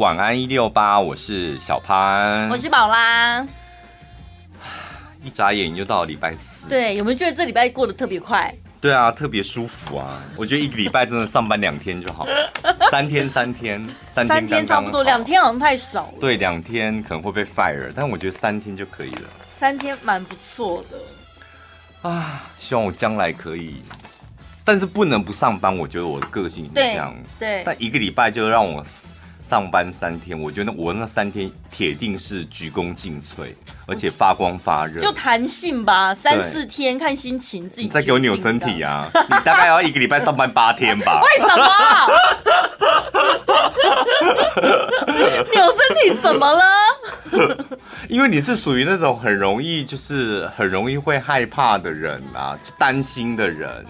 [0.00, 3.46] 晚安一六八，我是小潘，我是宝拉。
[5.22, 8.50] 一眨眼就到了礼拜四，对，有没有觉得这礼拜过得特别快？
[8.80, 10.18] 对啊，特别舒服啊！
[10.38, 12.26] 我觉得一个礼拜真的上班两天就好，
[12.90, 13.78] 三天三天
[14.08, 16.14] 三天，三天差不多，两天好像太少了。
[16.18, 19.28] 对，两天可能会被 fire，但我觉得三天就可以了。
[19.54, 22.48] 三天蛮不错的啊！
[22.58, 23.82] 希望我将来可以，
[24.64, 25.76] 但是不能不上班。
[25.76, 27.62] 我觉得我的个性是这样，对。
[27.66, 28.82] 但一个礼拜就让我。
[29.50, 33.52] 上班三天，我觉得我那三天铁定是鞠躬尽瘁，
[33.84, 35.00] 而且发光发热。
[35.00, 37.88] 就弹性吧，三四天看心情自己。
[37.88, 39.10] 再给我扭身体啊！
[39.12, 41.20] 你大概要一个礼拜上班八天吧？
[41.20, 41.66] 为什么？
[45.52, 46.62] 扭身体怎么了？
[48.08, 53.84] 因为你是属于那种很容易就是很容易会害怕的人啊，担心的人。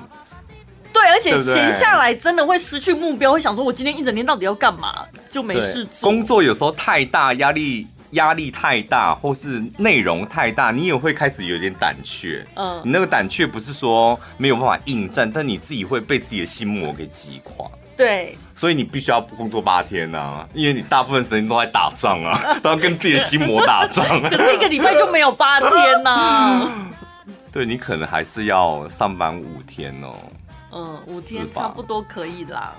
[0.92, 6.10] 对，而且闲下来真的会失去目标，会想说：“我今天一整天到底要干嘛？”就没事做。
[6.10, 12.44] 工作有时候太大，压力压力太大，或是内容太大，你也会开始有点胆怯。
[12.56, 17.66] 嗯，你那个胆怯不是说没有办法应战，但你自己会被自己的心魔给击垮。
[17.96, 24.04] 对，所以你必须要工作八天啊，因为你大部分时间都在打仗啊， 都要跟自己的心魔打仗。
[24.28, 26.90] 可是一个礼拜就没有八天呐、啊。
[27.52, 30.14] 对，你可能还是要上班五天哦。
[30.72, 32.74] 嗯，五天差不多可以啦，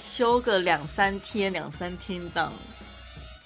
[0.00, 2.52] 休个两三天，两三天这样。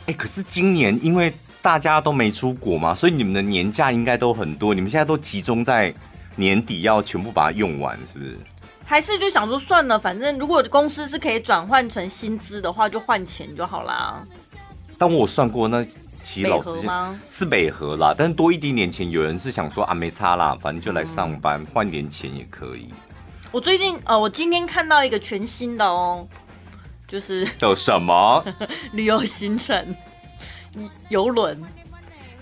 [0.07, 4.75] 哎，可是今年因为大家都没出国嘛，所以你们的年假应该都很多。
[4.75, 5.93] 你们现在都集中在
[6.37, 8.39] 年底要全部把它用完，是不是？
[8.85, 14.23] 还是就想说算了，反正如果公司是可以转换成薪资的话，就换钱就好啦。
[14.97, 15.85] 但我算过，那
[16.23, 22.89] 其实老实讲是美合啦，但是多一点点钱，有人是想说啊，没差啦，反正就来上班换、嗯、点钱也可以。
[23.51, 26.27] 我最近呃，我今天看到一个全新的哦，
[27.07, 28.45] 就是 有什么
[28.93, 29.97] 旅游行程，
[31.09, 31.59] 游轮，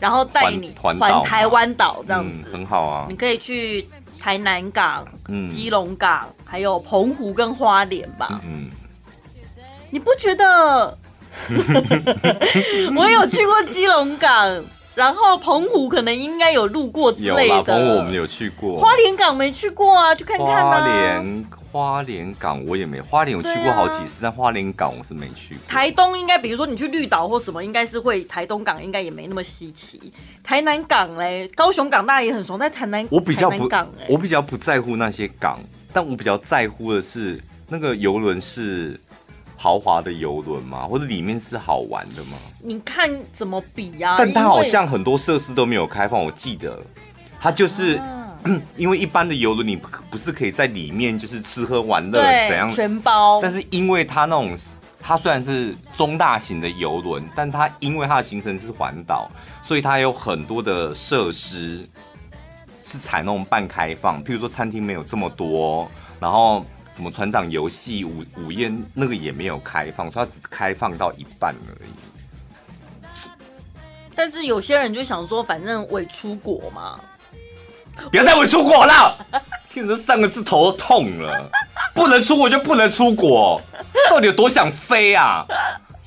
[0.01, 3.07] 然后带你环台湾岛这样子，嗯，很好啊。
[3.09, 8.41] 你可以去台南港、嗯、基隆港，还有澎湖跟花莲吧。
[8.45, 8.69] 嗯，
[9.91, 10.98] 你不觉得？
[12.97, 14.64] 我有去过基隆港。
[14.96, 17.62] 然后澎湖可能应该有路过之类的。
[17.62, 18.80] 澎湖我们有去过。
[18.80, 20.70] 花莲港没去过啊，去看看啊。
[20.70, 25.61] 花莲花莲港我也没，花莲有去过好几次，啊、但花莲港我是没去过。
[25.68, 30.11] 台东应该，比如说你去绿岛或什么，应该是会台东港应该也没那么稀奇。
[30.42, 35.58] 台南港嘞，高雄港大家也很熟，在台南我比较不港，我比较不在乎那些港，
[35.92, 38.98] 但我比较在乎的是那个游轮是。
[39.56, 40.86] 豪华的游轮吗？
[40.86, 42.36] 或者里面是好玩的吗？
[42.62, 44.17] 你看怎么比呀、啊？
[44.18, 46.22] 但它好像很多设施都没有开放。
[46.22, 46.78] 我记得
[47.40, 48.36] 它就是、啊、
[48.77, 49.74] 因为一般的游轮你
[50.11, 53.40] 不是可以在里面就是吃喝玩乐怎样全包？
[53.40, 54.55] 但是因为它那种
[55.00, 59.30] 它虽然是中大型的游轮，但它因为它的行程是环岛，
[59.62, 61.88] 所以它有很多的设施
[62.83, 64.23] 是采那种半开放。
[64.23, 65.90] 譬如说餐厅没有这么多，
[66.20, 66.64] 然后。
[66.96, 71.90] 什么船长游戏、午午宴那个也没有开放，所以它只开放到一半而已。
[74.14, 76.98] 但是有些人就想说，反正伪出国嘛，
[78.11, 79.14] 不要再伪出国了，
[79.68, 81.51] 听着这三个字头都痛了。
[81.95, 83.61] 不能出国就不能出国，
[84.08, 85.45] 到底有多想飞啊？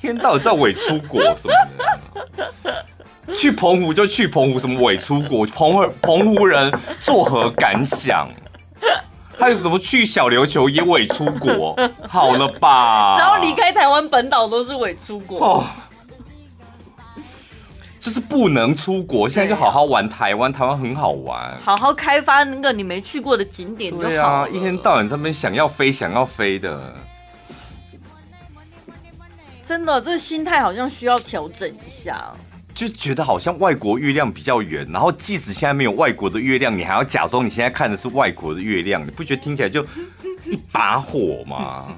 [0.00, 1.54] 天，到底在伪出国什么
[2.66, 3.36] 的？
[3.36, 5.46] 去澎湖就去澎湖，什么伪出国？
[5.46, 8.28] 澎湖澎湖人作何感想？
[9.40, 11.74] 还有什么去小琉球也伪出国？
[12.06, 15.64] 好了吧，只要离开台湾本岛都是伪出国哦。
[17.98, 24.04] 就是不能出国，现在就好好玩台湾，台湾很好玩，好好开发那个你没去过的景点就好。
[24.04, 26.94] 对啊，一天到晚在那边想要飞，想要飞的，
[29.62, 32.32] 真的，这个心态好像需要调整一下。
[32.74, 39.82] 就觉得好像外国月亮比较圆，然后即使现在没有外国的月亮，你还要假装你现在看的是外国的月亮，你不觉得听起来就
[40.46, 41.94] 一把火吗？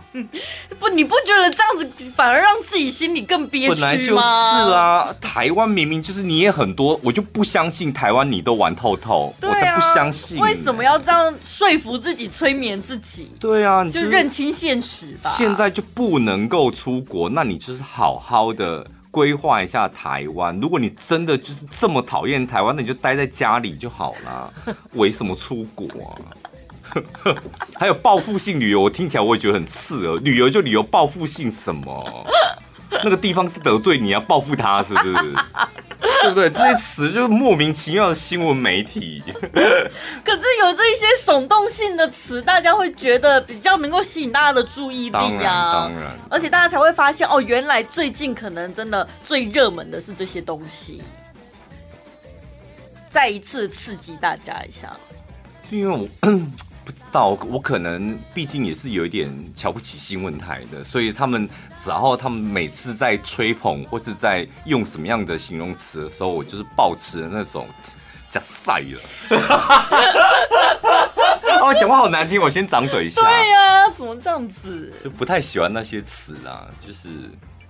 [0.79, 3.75] 不，你不觉得这样子反而让自己心里更憋屈吗？
[3.75, 10.39] 本来就是啊，台湾明明就是你也很多，我就不相信台湾你都玩透透，啊，我才不相信。
[10.39, 13.31] 为什么要这样说服自己、催眠自己？
[13.39, 15.31] 对啊，你就认清现实吧。
[15.31, 18.87] 现在就不能够出国，那你就是好好的。
[19.13, 24.53] 规划一下台湾，如果你真的就是这么讨厌台湾，那你就待在家里就好了，
[24.95, 26.19] 为什么出国啊？
[27.79, 30.19] 还有报复性旅游，我听起来我也觉得很刺耳。
[30.21, 32.27] 旅游就旅游，报复性什么？
[33.05, 35.35] 那个地方是得罪你要报复他，是不是？
[36.23, 36.51] 对不对？
[36.51, 39.23] 这些词就是莫名其妙的新闻媒体。
[39.33, 45.21] 可是有这一些耸动性的词，大家会觉得比较能够吸引大家的注意力啊。
[45.21, 51.03] 当然，当然，而且大家才会发现哦，原来最近可能真的最热门的是这些东西。
[53.11, 54.97] 再一次刺激大家一下，
[55.71, 56.31] 因为我
[56.85, 61.49] 不知道，我可能毕竟也是有一点瞧不起新闻台的，所以他们
[61.81, 67.69] 只要他们每次在吹捧或是在用什么样的形容词的时候，我就是抱持的那种
[68.31, 69.01] 加塞了。
[71.63, 73.21] 哦，讲话好难听，我先掌嘴一下。
[73.21, 74.93] 对呀、啊，怎么这样子？
[75.05, 77.09] 就不太喜欢那些词啦，就是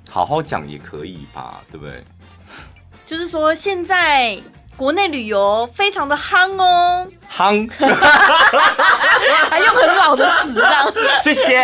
[0.08, 2.02] 好好讲也可以吧，对不对？
[3.06, 4.40] 就是说现在。
[4.76, 7.70] 国内旅游非常的夯哦，夯，
[9.48, 10.92] 还用很老的词呢。
[11.20, 11.62] 谢谢。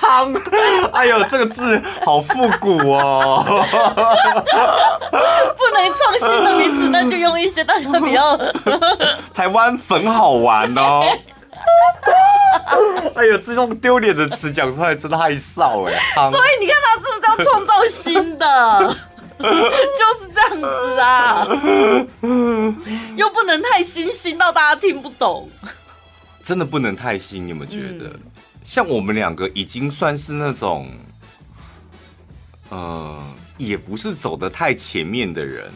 [0.00, 0.34] 夯，
[0.94, 3.44] 哎呦，这个字好复古哦。
[5.58, 8.38] 不能创新的名字，那就用一些大家比较。
[9.34, 11.04] 台湾粉好玩哦。
[13.16, 15.94] 哎呦，这种丢脸的词讲出来真的太少哎！
[16.30, 18.96] 所以你看他是不是要创造新的？
[19.38, 19.44] 就
[20.18, 21.46] 是这样子啊，
[23.16, 25.48] 又不能太新，新到大家听不懂。
[26.44, 28.06] 真的不能太新，你有没有觉得？
[28.06, 28.20] 嗯、
[28.62, 30.90] 像我们两个已经算是那种，
[32.70, 33.22] 呃，
[33.58, 35.70] 也不是走得太前面的人。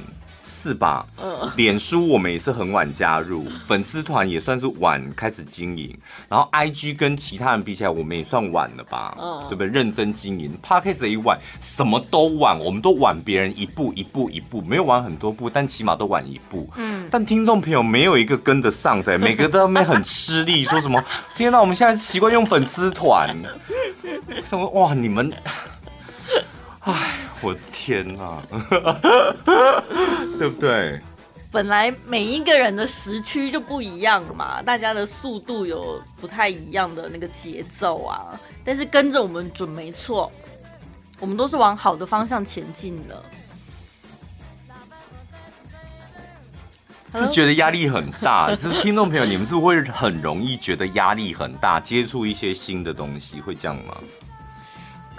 [0.62, 1.06] 是吧？
[1.16, 5.96] 嗯，脸书我们也是很晚加入，粉丝团也算是晚开始经营，
[6.28, 9.16] 然后 IG 跟其他人比起来，我们也算晚了吧？
[9.18, 9.66] 嗯，对不对？
[9.66, 16.68] 认真经营，Podcast 也晚，什么都晚，我们都晚别人一步一步一步，没有晚很多步，但起码都晚一步。
[16.76, 21.02] 嗯，但听众朋友没有一个跟得上的，每个都没很吃力，说什么？
[21.34, 23.34] 天哪，我们现在习惯用粉丝团，
[24.48, 24.92] 什么哇？
[24.92, 25.32] 你们，
[26.80, 27.16] 哎。
[27.42, 28.42] 我天哪，
[30.38, 31.00] 对不对？
[31.50, 38.38] 本来每一个人的时区就不一样嘛，大家的速度有不太一样的那个节奏啊。
[38.62, 40.30] 但是跟着我们准没错，
[41.18, 43.22] 我们都是往好的方向前进的。
[47.12, 53.96] 是觉得压力很大，是听众朋友，你们是会很容易觉得压力很大，接触一些新的东西，会这样吗？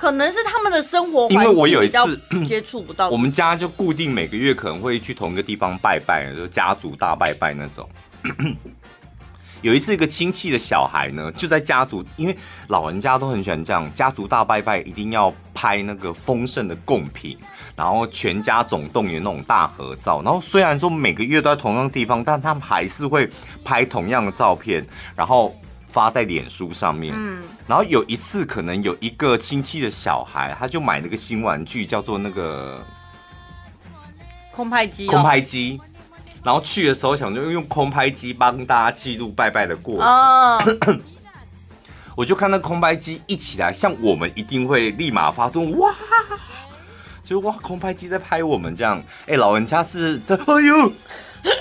[0.01, 7.87] 可能是他们的生活环境，因为我有一次 接触不到，我们家就固定每个月可能会去同一个地方拜拜，就家族大拜拜那种。
[9.61, 12.35] 有一次，一个亲戚的小孩呢，就在家族，因为
[12.69, 17.37] 老人家都很喜欢这样，家族大拜拜一定要拍那个丰盛的贡品，
[17.75, 20.23] 然后全家总动员那种大合照。
[20.23, 23.29] 然后虽然说每个月都在同样的地方，但他们还是会
[23.63, 24.83] 拍同样的照片，
[25.15, 25.55] 然后。
[25.91, 32.81] 发在脸书上面，嗯，然后有一次可能有一个亲戚的小孩，他就买了个新玩具，叫做那个
[34.51, 35.81] 空拍机，空拍机，
[36.43, 40.63] 然后去的时候想就用空拍机帮大家记录拜拜的过程，哦、
[42.15, 45.93] 我就看那空拍机一起来，像我们一定会立马发动，哇，
[47.21, 50.93] 就哇空拍机在拍我们这样，哎，老人家是，哎呦，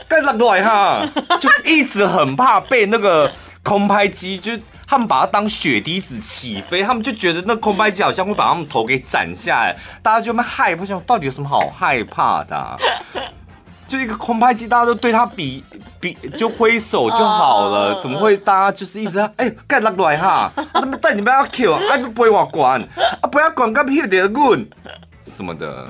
[0.06, 1.04] 干啥来哈，
[1.40, 3.32] 就一直很怕被那个。
[3.62, 4.52] 空拍机就
[4.86, 12.76] 他们把它当血滴子起飞，他们就觉得那空拍机好像会把他们头给斩下来，大家就蛮害怕，想到底有什么好害怕的啊？
[13.86, 15.62] 就一个空拍机，大家都对他比
[16.00, 20.50] 比就挥手就好了，怎么会大家就是一直哎盖落来哈？
[20.72, 21.80] 他们带你们要 Q 啊，
[22.14, 22.80] 不会我管
[23.20, 24.68] 啊，不要管个屁的滚
[25.26, 25.88] 什么的，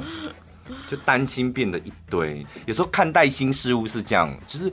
[0.89, 2.45] 就担心变得一堆。
[2.67, 4.73] 有时候看待新事物是这样，就是。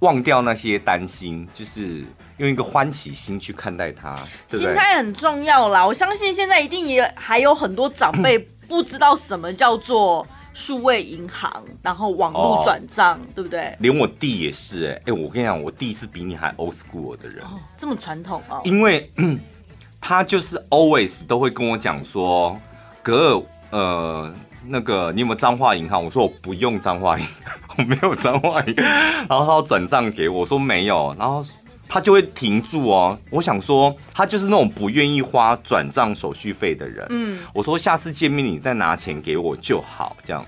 [0.00, 2.04] 忘掉那些担心，就是
[2.36, 4.14] 用一个欢喜心去看待它。
[4.48, 5.86] 对对，心态很重要啦。
[5.86, 8.38] 我相信现在一定也还有很多长辈
[8.68, 13.74] 不知道什么叫做数位银行，然后网络转账，哦、对不对？
[13.80, 18.60] 连我弟也是哎、欸，哎、欸，我跟你讲，我弟是比你还 old school 的人，哦、这么传统哦。
[18.64, 19.10] 因为
[20.00, 22.60] 他就是 always 都会跟我讲说，
[23.02, 24.34] 哥，呃。
[24.68, 26.04] 那个你有没有彰化银行？
[26.04, 28.84] 我说我不用彰化银行，我没有彰化银行。
[28.84, 31.44] 然后他要转账给我，我说没有，然后
[31.88, 33.18] 他就会停住哦。
[33.30, 37.06] 我想说他就是那种不愿意花转账手续费的人。
[37.10, 40.44] 嗯，我说下次见面你再拿钱给我就好，这样。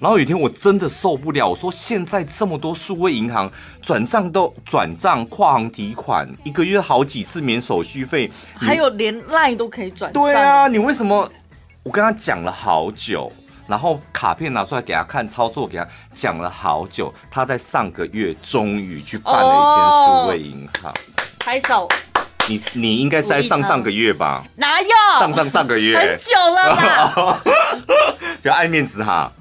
[0.00, 3.48] 然后有一天我真的受不了，我说现在这么多数位银行
[3.80, 10.20] 转账都转账跨行提款，一个月好几次免手续费，还有连 LINE 都可以转账。
[10.20, 11.30] 对啊，你为什么？
[11.84, 13.30] 我跟他讲了好久。
[13.66, 20.92] 然后卡片拿出来给他看，操作给他讲了好久，他在上个月终于去办了一间数位银行，
[21.38, 21.88] 拍手，
[22.48, 24.44] 你你应该是在上上个月吧？
[24.56, 24.88] 哪有？
[25.20, 27.40] 上上上个月，很久了啦。
[28.42, 29.32] 不要爱面子哈。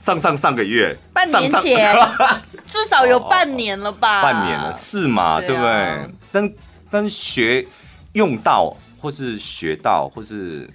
[0.00, 4.22] 上上上个月，半年前，上上 至少有半年了吧？
[4.22, 5.40] 半年了，是嘛？
[5.40, 6.14] 对，啊、对不对？
[6.32, 6.52] 但
[6.90, 7.66] 但学
[8.12, 10.70] 用到，或是学到，或是。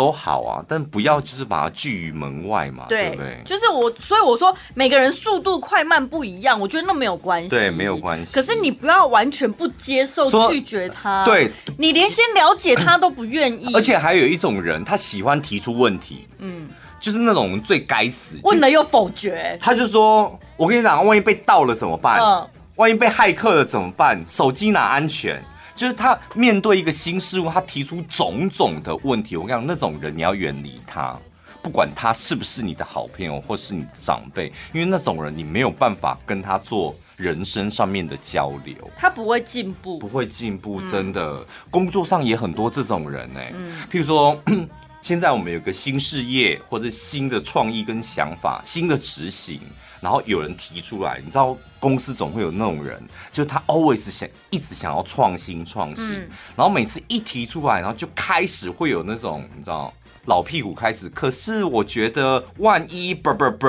[0.00, 3.42] 都好啊，但不要就是把它拒于门外嘛，对，对不对？
[3.44, 8.32] 就是我，所以我说每个人速度快慢不一样，我觉得那没有关系，对，没有关系。
[8.32, 13.70] 可是你不要完全不接受、拒绝他，对，你连先了解他都不愿意。
[13.76, 16.66] 而且还有一种人，他喜欢提出问题，嗯，
[16.98, 19.58] 就是那种最该死，问了又否决。
[19.60, 22.18] 他就说：“我跟你讲，万一被盗了怎么办？
[22.22, 24.24] 嗯，万一被骇客了怎么办？
[24.26, 25.44] 手机哪安全？”
[25.80, 29.34] 就是他面对一个新事物，他提出种种的问题。
[29.34, 31.18] 我跟你讲，那种人你要远离他，
[31.62, 41.38] 不管他是不是你的好朋友或是你的长辈，因为那种人你没有办法跟他做人生上面的交流，他不会进步，不会进步，真的。
[41.38, 44.38] 嗯、工作上也很多这种人呢、欸，嗯，譬如说，
[45.00, 49.58] 现在我们有个新事业或者新的创意跟想法，新的执行。
[50.00, 59.92] 然后有人提出来，你知道公司总会有那种人，就他 always 想一直想要创新创新，嗯、然后每次一提出来，然后就开始会有那种你知道
[60.26, 61.08] 老屁股开始。
[61.10, 63.66] 可是我觉得万一不不不，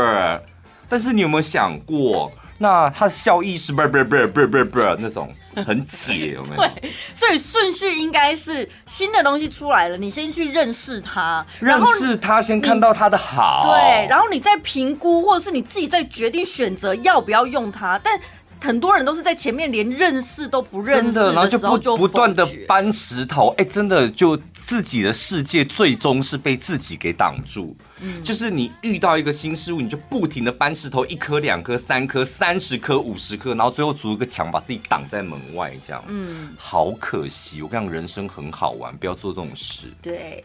[0.87, 2.31] 但是你有没有想过？
[2.61, 5.33] 那它的效益是不不不不不不那种
[5.65, 6.61] 很解有没有？
[6.61, 17.99] 对，所以顺序应该是新的东西出来了，你先去认识它，认识它，先看到它的好，对，然后你再评估，或者是你自己再决定选择要不要用它。
[18.03, 18.19] 但
[18.63, 24.39] 很多人都是在前面连认识都不认识的，然后就不不断的搬石头，哎，真的就。
[24.71, 37.61] 自己的世界最终是被自己给挡住，嗯，就是你遇到一个新事物，你就不停的搬石头，一颗、两颗、三颗、三十颗、五十颗，然后最后筑一个墙，把自己挡在门外，这样，嗯，好可惜。
[37.61, 39.87] 我跟你讲，人生很好玩，不要做这种事。
[40.01, 40.41] 对。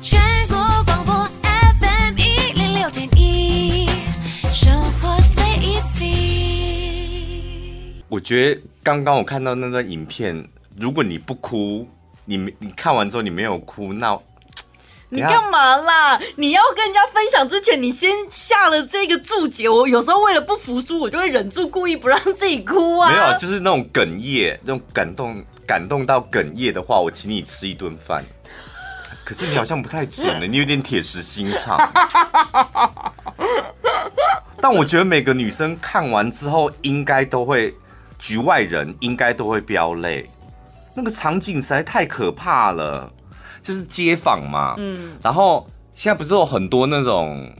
[0.00, 1.28] 全国广播
[1.80, 3.86] FM 一零六点一，
[4.54, 6.06] 生活最 easy。
[8.08, 10.42] 我觉得刚刚我看到那段影片。
[10.78, 11.86] 如果你不哭，
[12.24, 14.18] 你没你看完之后你没有哭，那
[15.10, 16.18] 你干嘛啦？
[16.36, 19.68] 你要跟人家分享之前，你先下了这个注解。
[19.68, 23.10] 我有时候为了不服输，我就会忍住故意不让自己哭啊。
[23.10, 28.24] 没有，就是那种哽咽，那种感动感动到哽咽的话，我请你吃一顿饭。
[29.24, 31.78] 可是你好像不太准了，你有点铁石心肠。
[34.60, 37.74] 但我觉得每个女生看完之后，应该都会，
[38.18, 40.30] 局外人应该都会飙泪。
[40.94, 43.10] 那个场景实在太可怕了，
[43.62, 47.50] 就是街访嘛，嗯，然后现在不是有很多那种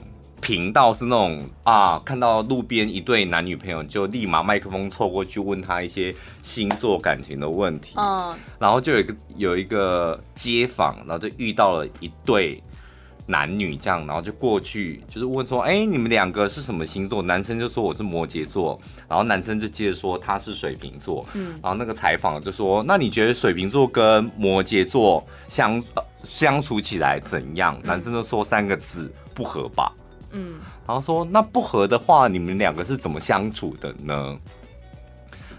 [0.40, 12.62] 频道是那种啊，看到路边一对男女朋友，就立马麦克风凑过去问他一些星座感情的问题，嗯，然后就有一个有一个街访，然后就遇到了一对。
[13.26, 17.22] 男女这样，然后就过去，就是问说，哎，你们两个是什么星座？
[17.22, 27.78] 男生就说我是摩羯座，然后男生就接着说他是水瓶座，嗯，然后那个采访就说，那你觉得水瓶座跟摩羯座相、呃、相处起来怎样？
[27.84, 29.92] 男生就说三个字，不合吧，
[30.32, 30.54] 嗯，
[30.86, 34.38] 然后说那不合的话，你们两个是怎么相处的呢？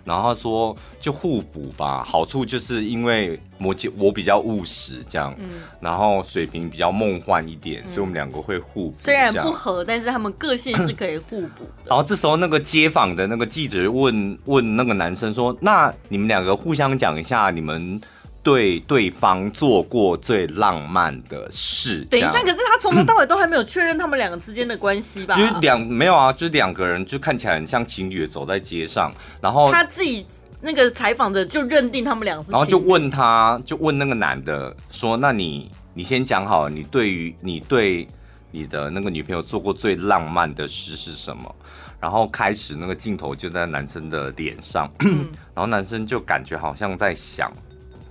[0.03, 8.97] 然后他说就互补吧，好处就是因为摩羯我比较务实这样，嗯，然后水瓶比较梦幻一点，嗯，所以我们两个会互补。
[8.99, 11.63] 虽然不合，但是他们个性是可以互补。
[11.85, 17.99] 然后这时候那个街访的那个记者问问那个男生说：“那你们两个互相讲一下你们。”
[18.43, 22.05] 对对方做过最浪漫的事。
[22.11, 25.35] 等一下，可是他从头到尾都还没有确认他们两个之间的关系吧？
[25.35, 30.25] 就是两没有啊，就是两个人就看起来很像情侣走在街上，然后他自己
[30.59, 38.05] 那个采访的就认定他们两个是，然后就问他就问那个男的说：“那你你先讲好，你对于你对
[38.51, 41.55] 你的那个女朋友做过最浪漫的事是什么？”
[41.97, 47.49] 然后开始那个镜头就在男生的脸上，嗯、然后男生就感觉好像在想。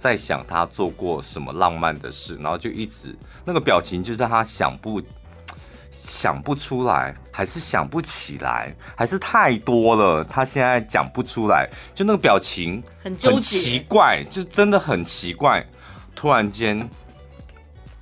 [0.03, 5.01] 在想他做过什么浪漫的事，然后就一直那个表情，就是他想不
[5.93, 15.65] 想不出来，还是想不起来，还是太多了，他现在讲不出来，就那个表情很奇怪，就真的很奇怪。
[16.17, 16.91] 突然间，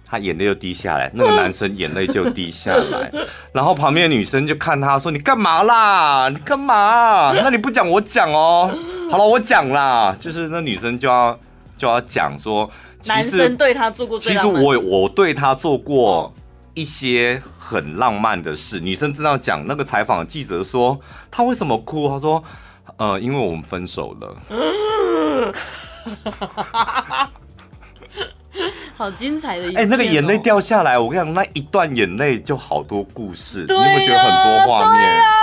[0.07, 3.13] 他眼泪就滴下来，那个男生眼泪就滴下来，
[3.53, 6.31] 然后旁边的女生就看他说：“你干嘛啦？
[6.31, 7.31] 你干嘛？
[7.35, 8.75] 那你不讲我讲哦。
[9.11, 11.39] 好了，我讲啦，就是那女生就要。”
[11.81, 12.71] 就要讲说，
[13.07, 14.21] 男生对他做过。
[14.21, 16.31] 其实我我对他做过
[16.75, 18.79] 一些很浪漫的事。
[18.79, 22.07] 女生知道讲那个采访的记者说他为什么哭？
[22.11, 22.45] 他说
[22.99, 24.37] 呃，因为我们分手了。
[28.95, 30.61] 好精彩的一哎、欸，那个眼泪掉。
[30.61, 35.40] 下来，我跟你讲，那一段眼泪就好多故事，啊你有没有觉得很多画面？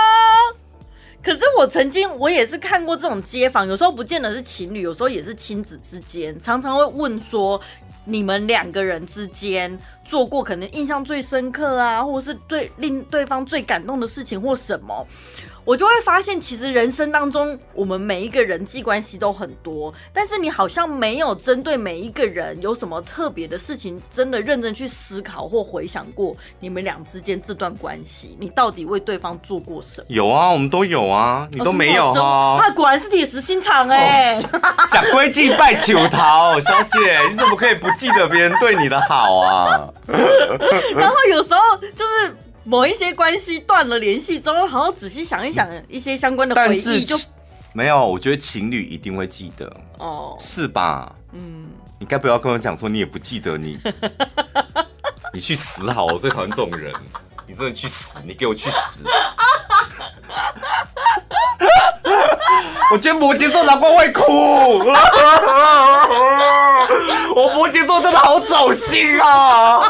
[1.28, 7.60] 可是我曾经我也是看过这种街访，有时候不见得是情侣，有时候也是亲子之间，常常会问说，
[8.06, 15.06] 你们两个人之间做过可能印象最深刻啊，或是最令对方最感动的事情或什么。
[15.68, 30.06] 我就会发现，其实人生当中，我们每一个人际关系都很多，但是你好像没有针对每一个人有什么特别的事情，真的认真去思考或回想过你们俩之间这段关系，你到底为对方做过什么？
[30.08, 32.58] 有啊，我们都有啊，你都没有哈、哦？
[32.62, 34.42] 啊，果然是铁石心肠哎！
[34.90, 39.86] 讲归计拜求桃，小姐，你怎么可以不记得别人对你的好啊？
[40.96, 42.34] 然后有时候就是。
[42.68, 47.16] 某一些关系断了联系之后，好好仔细想一想一些相关的回忆，就
[47.72, 48.06] 没有。
[48.06, 51.10] 我觉得情侣一定会记得哦，是吧？
[51.32, 51.64] 嗯，
[51.98, 53.78] 你该不要跟我讲说你也不记得你，
[55.32, 56.04] 你去死好！
[56.04, 56.92] 我最讨厌这种人，
[57.46, 58.18] 你真的去死！
[58.22, 59.00] 你给我去死！
[62.92, 64.22] 我觉得摩羯座难怪会哭，
[67.34, 69.80] 我摩羯座真的好走心啊！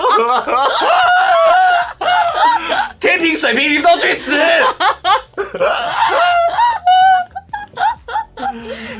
[3.01, 4.33] 天平、水平，你们都去死！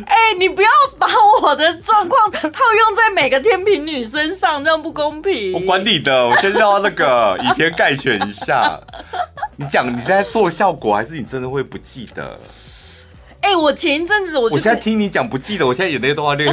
[0.07, 1.07] 哎、欸，你不要把
[1.41, 5.53] 我的状况套用在每个天平女身上，这样不公平。
[5.55, 8.81] 我管你的，我先要那个以偏概全一下。
[9.57, 12.39] 你讲你在做效果，还是你真的会不记得？
[13.41, 16.53] 哎、欸，我前一阵子我我现在听你讲不记得，我现在眼泪都要流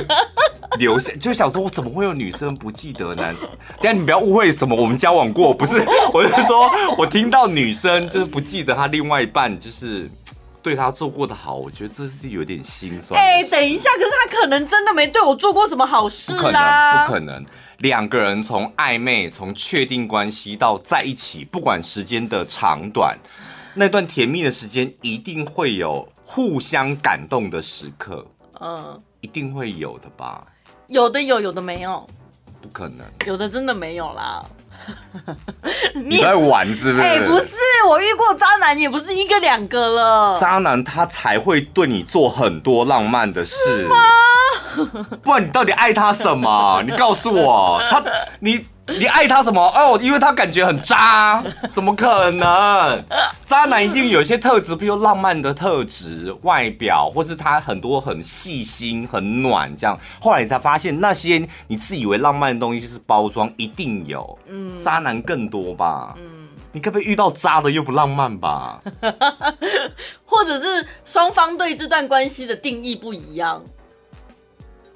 [0.78, 3.48] 流下，就想说，我怎么会有女生不记得男生？
[3.82, 10.10] 等下你不要误会什么，我们交往过，不是， 我是说我听到女生就是不记得她另外一半就是
[10.62, 13.20] 对她做过的好，我觉得这是有点心酸。
[13.20, 17.46] 哎、欸，等一下，可是他可能真的没对我做过什么好事啦，不可能，不可能。
[17.80, 23.18] 两个人从暧昧，从确定关系到在一起，不管时间的长短，
[23.78, 28.26] 那段甜蜜的时间一定会有互相感动的时刻。
[28.62, 30.42] 嗯，一定会有的吧。
[30.88, 32.08] 有的有，有的没有，
[32.62, 33.06] 不可能。
[33.26, 34.46] 有的真的没有啦。
[35.94, 37.04] 你在玩是不是？
[37.04, 37.56] 哎、欸，不是，
[37.90, 40.40] 我遇过渣男也不是一个两个了。
[40.40, 43.56] 渣男他才会对你做很多浪漫的事。
[43.56, 43.96] 是吗？
[45.22, 46.82] 不然你到底爱他什么？
[46.86, 48.02] 你告诉我，他
[48.40, 48.66] 你。
[49.00, 49.60] 你爱他什么？
[49.62, 51.44] 哦，因为他感觉很渣，
[51.74, 53.04] 怎么可能？
[53.44, 59.98] 渣男一定有一些特质，比如浪漫的特质、外表，或是他很多很细心、很暖这样。
[60.22, 64.38] 后来你才发现，那些你自以为浪漫的东西是包装，一定有。
[64.48, 66.14] 嗯，渣男更多吧？
[66.18, 68.82] 嗯，你可不可以遇到渣的又不浪漫吧？
[70.26, 73.64] 或者是双方对这段关系的定义不一样。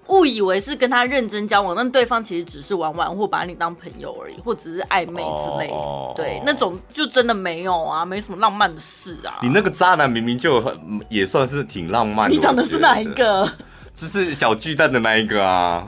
[0.10, 5.74] 误以为是跟他认真交往，但对方其实只是玩玩或把你当朋友而已，或者是暧昧之类的。
[5.74, 6.16] Oh.
[6.16, 9.40] 对，那种就真的没有啊，没什么浪漫的事啊。
[9.42, 10.76] 你那个渣男明明就很
[11.10, 12.36] 也算是挺浪漫的。
[12.36, 13.50] 你讲的是哪一个？
[13.94, 15.88] 就是小巨蛋的那一个啊。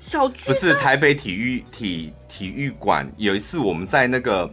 [0.00, 0.46] 小巨蛋？
[0.46, 4.50] 不是台北体育体体育馆，有一次我们在那个。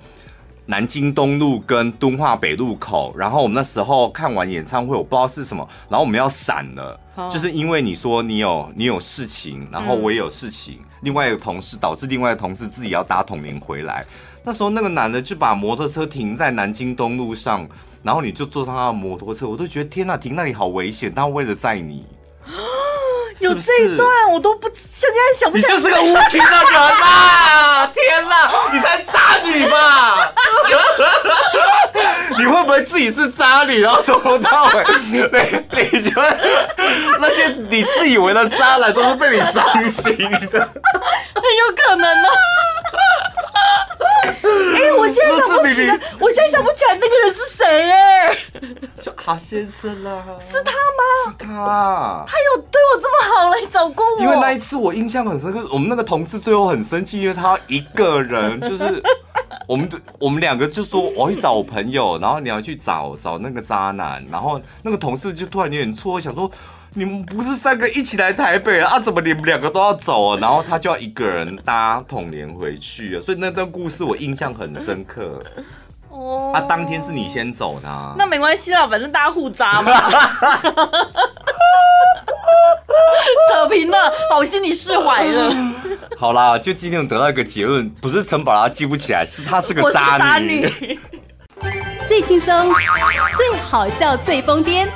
[0.70, 7.00] 南京东路跟敦化北路口，然后我们那时候看完演唱会，我不知道是什么，然后我们要闪了，
[7.32, 14.06] 就是因为你说你有你有事情，然后我也有事情，另外一个同事导致另外一个同事自己要搭统联回来，
[14.44, 17.66] 那时候那个男的就把摩托车停在南京东路上，
[18.04, 22.06] 然后你就坐上他的摩托车，我都觉得天哪，停那里好危险，他为了载你。
[23.40, 25.76] 有这一段我都不现在想不起来。
[25.76, 27.88] 你就是个无情的人啊！
[27.94, 30.32] 天哪，你才渣女吧？
[32.38, 36.38] 你会不会自己是渣女，然后从头到尾，你你觉得
[37.20, 40.16] 那些你自以为的渣男都是被你伤心
[40.52, 40.60] 的？
[41.36, 42.30] 很有可能呢。
[44.76, 48.36] 哎、欸，我现在想不起来， 我现在想不起来那个人是谁哎。
[49.02, 51.28] 就阿先生啦，是他吗？
[51.28, 54.22] 是他，他有对我这么好来找过我。
[54.22, 59.02] 因为那一次我印象很深刻，我们那个同事最后很生气，因为他一个人 就是
[59.68, 59.90] 我们
[60.20, 66.50] 我们两个就说我去找我朋友，然后你要去找找那个渣男，然后那个同事就突然有点错，想说
[66.94, 69.00] 你们不是三个一起来台北啊？
[69.00, 70.38] 怎么你们两个都要走啊？
[70.42, 75.44] 然后他就要一个人搭统联回去啊，所以那段故事我印象很深刻。
[76.10, 79.92] 哦，啊，当天是你先走的，啊，那没关系啦，反正大家互扎嘛。
[83.52, 83.98] 扯平了，
[84.30, 85.54] 好，我心里释怀了。
[86.18, 90.18] 好啦，就今天我得到一个结论，不是陈宝拉记不起来，是他是个渣女。
[90.18, 91.00] 渣女
[92.08, 92.74] 最轻松、
[93.36, 94.88] 最好笑、最疯癫，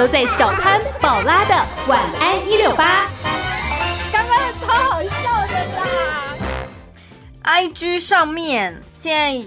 [0.00, 1.54] 都在小潘宝拉的
[1.86, 3.06] 晚安一六八。
[4.10, 6.36] 刚刚超好笑的啦
[7.44, 9.46] ！IG 上面现在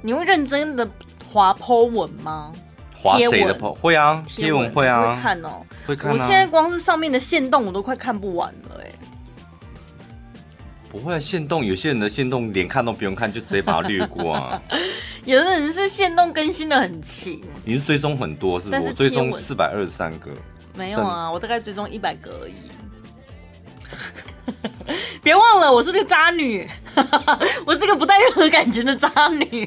[0.00, 0.90] 你会认真的
[1.32, 2.50] 滑 po 文吗？
[3.00, 5.50] 滑谁的贴 po 会啊，贴文会啊，会看哦，
[5.86, 6.14] 会看啊。
[6.14, 8.90] 我现在光是上面的线动，我都快看不完了哎。
[10.92, 14.60] 不会啊，限动有些人的限动连看都不用看，就直接把它略过啊。
[15.24, 18.82] 有的人是限动更新的很勤，你是追踪很多是不是？
[18.82, 20.30] 是我追踪四百二十三个。
[20.76, 22.52] 没有啊，我大概追踪一百个而已。
[25.22, 26.68] 别忘了，我是个渣女，
[27.64, 29.66] 我是个不带任何感情的渣女，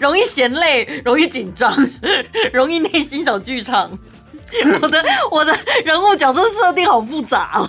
[0.00, 1.76] 容易嫌累，容易紧张，
[2.54, 3.90] 容易内心小剧场。
[4.80, 7.68] 我的我的人物角色设定好复杂哦。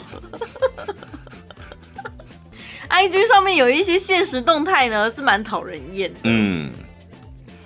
[2.93, 6.19] IG 上面有一些现实动态呢，是蛮讨人厌的。
[6.25, 6.71] 嗯，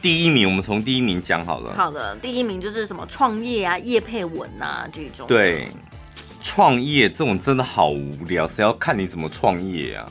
[0.01, 1.75] 第一名，我们从第一名讲好了。
[1.75, 5.27] 好的，第一名就是什么创业啊、业配文啊这种。
[5.27, 5.67] 对，
[6.41, 10.09] 创业这种真的好无聊，谁要看你怎么创业啊？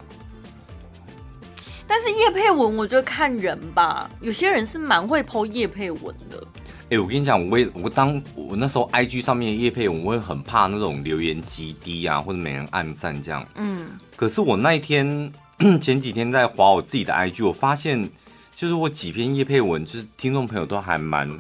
[1.89, 6.47] 但是叶佩文，我觉得看人吧，有些人是蛮会 po 业配文的。
[6.69, 13.49] 哎、欸，我跟你讲，我也我当我那时候 IG 上面的业配文，我会很怕那种留言极低啊，或者没人按赞这样。
[13.55, 13.89] 嗯。
[14.17, 15.33] 可是我那一天
[15.81, 18.11] 前几天在划我自己的 IG，我发现
[18.55, 21.39] 就是我几篇叶佩文，就是听众朋友都还蛮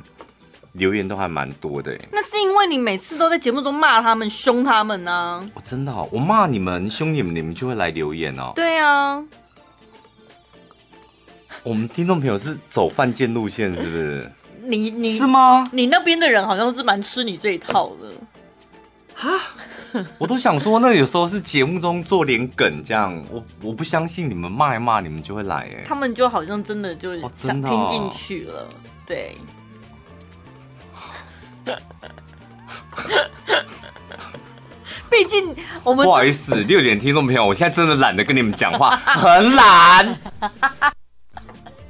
[0.72, 1.98] 留言都还蛮多的。
[2.12, 5.50] 那是因为你每次都在节目中骂他们、凶他们呢、啊？
[5.54, 8.52] 我真的、哦，我骂你们、凶你们，你们就会来留言哦。
[8.54, 9.24] 对啊。
[11.62, 14.30] 我们听众朋友是走犯贱路线，是不是？
[14.62, 15.66] 你你是吗？
[15.72, 18.12] 你那边的人好像是蛮吃你这一套的。
[19.14, 19.40] 哈，
[20.18, 25.84] 我都想说，那有时候是节目中做点梗这样，我我不相信你们骂一骂，你们就会来哎。
[25.86, 28.68] 他们就好像真的就想听进去了，哦、
[29.06, 29.36] 对。
[35.08, 40.18] 毕竟我们不好意思，六点听众朋友，我现在真的懒得跟你们讲话， 很懒。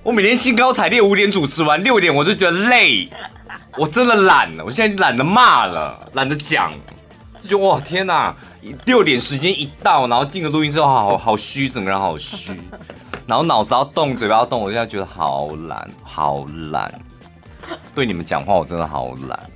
[0.03, 3.09] 我每天兴高采烈，五点主持完，六点我就觉得累，
[3.77, 4.65] 我真的懒了。
[4.65, 6.73] 我现在懒得骂了，懒得讲，
[7.47, 8.35] 就觉得哇天哪！
[8.85, 12.53] 六点时间一到，然后进个录音室，好好虚，整个人好虚，
[13.29, 16.93] 然后脑子要动，嘴巴要动，我现在觉得好懒，好懒。
[17.95, 19.51] 对你们讲话，我真的好懒。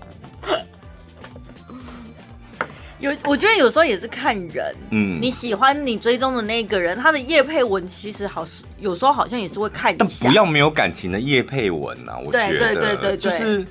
[3.01, 13.67] 有，我觉得有时候也是看人，嗯，你喜欢你追踪的那个人，他的叶配文其实好是有时候好像也是会看一下，但不要没有感情的叶配文啊，我觉得，对对对对对，就是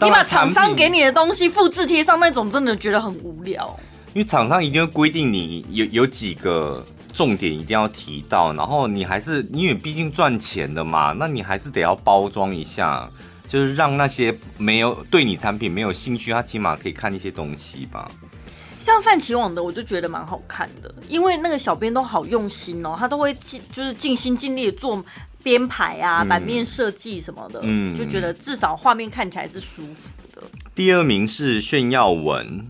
[0.00, 3.78] 你把厂商给你的东西复制贴上那种，真的觉得很无聊。
[4.14, 13.08] 因为厂商一定会规定你有有几个重点一定要提到，然后你还是因为毕竟赚钱的嘛，那你还是得要包装一下。
[13.48, 18.10] 就是让那些没有对你产品没有兴趣，他起码可以看一些东西吧。
[18.78, 25.02] 像泛起网的，我就觉得蛮好看的，因为那个小编都好用心哦，他都会尽就是尽心尽力的做
[25.48, 30.42] 编排啊、版面设计什么的，嗯，就觉得至少画面看起来是舒服的。
[30.74, 32.66] 第二名是炫耀文。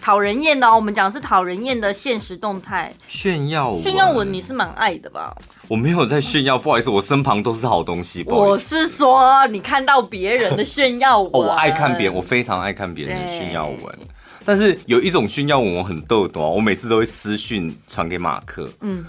[0.00, 3.82] 讨人厌的哦，我们讲的是讨人厌的现实动态炫耀文。
[3.82, 5.36] 炫耀文你是蛮爱的吧？
[5.68, 8.24] 我没有在炫耀，不好意思，我身旁都是好东西。
[8.26, 13.98] 我是说，你看到别人的炫耀文， 哦，我爱看别人，我非常爱看别人的炫耀文。
[14.46, 18.66] 但是有一种炫耀文我很逗的，我每次都会私讯传给马克。
[18.80, 19.04] 嗯。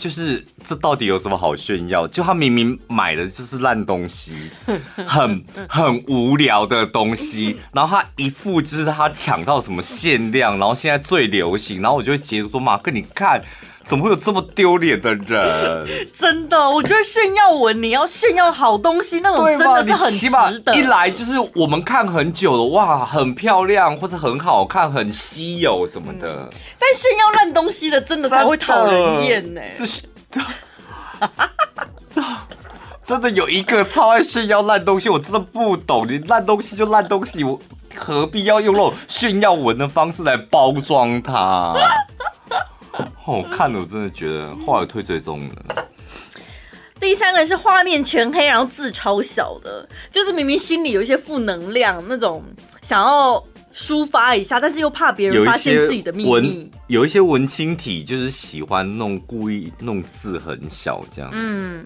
[0.00, 2.08] 就是这到底有什么好炫耀？
[2.08, 4.32] 就他明明买的就是烂东西，
[5.06, 13.40] 很很无聊的东西， 然后他一副就是他抢到什么限量，然后现在最流行，然后我就会截图说：“马克，你看。”
[13.84, 15.86] 怎么会有这么丢脸的人？
[16.14, 20.74] 真的，我觉得炫耀文你要炫耀好东西，那种真的是很值得。
[20.76, 26.28] 一来就是我们看很久了，哇，很漂亮或者很好看，很稀有什么的。
[26.28, 29.60] 嗯、但炫耀烂东西的，真的才会讨人厌呢。
[29.76, 30.02] 这是，
[32.14, 32.22] 这
[33.04, 36.06] 真的有一个超爱炫耀烂东西，我真的不懂。
[36.06, 37.58] 你烂东西就烂东西，我
[37.96, 41.74] 何必要用那种炫耀文的方式来包装它？
[43.26, 45.86] 我看了，我真的觉得后来退追踪了。
[46.98, 52.44] 第三个是画面全黑，然后字超小的，就是明明心里有一些负能量，那种
[52.82, 56.70] 想要抒发一下，但是又怕别人发现自己的秘密。
[56.88, 61.30] 有一些文青体就是喜欢弄故意弄字很小这样。
[61.32, 61.82] 嗯，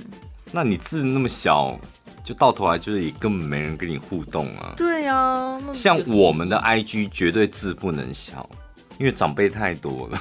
[0.50, 1.78] 那你字那么小，
[2.24, 4.74] 就到头来就是也根本没人跟你互动啊。
[4.76, 8.50] 对啊，像我们的 IG 绝对字不能小，
[8.98, 10.20] 因为长辈太多了。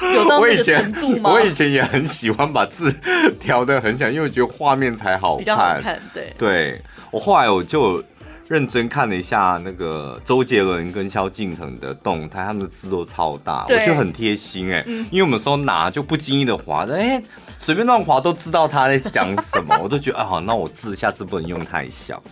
[0.38, 0.94] 我以前
[1.24, 2.92] 我以前也很喜欢把字
[3.40, 5.38] 调的很小，因为我觉得画面才好看。
[5.38, 6.32] 比较好看，对。
[6.38, 8.02] 对，我后来我就
[8.46, 14.84] 认真看了一下那个周杰伦跟萧敬腾的动态，他们的字都超大，我觉得很贴心哎、欸。
[14.86, 17.20] 嗯、因为我们说拿就不经意的划，哎，
[17.58, 22.22] 随便乱划都知道他在讲什么，我都觉得啊好，那我字下次不能用太小。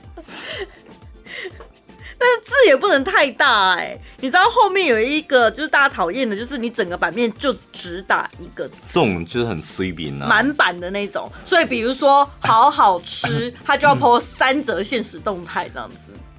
[2.18, 11.30] 但是字也不能太大哎、欸，你知道后面有一个就是大家讨厌的，就是你整个版面就只打一个字，这种就是很随便啊，满版的那种。
[11.44, 15.96] 所以比如说好好吃，他就要 po 三则现实动态这样子。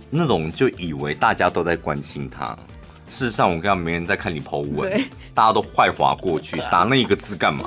[0.10, 2.58] 那种就以为大家都在关心他。
[3.10, 4.91] 事实上，我跟他没人在看你 po 文，
[5.34, 7.65] 大家都坏滑过去，打那一个字干嘛？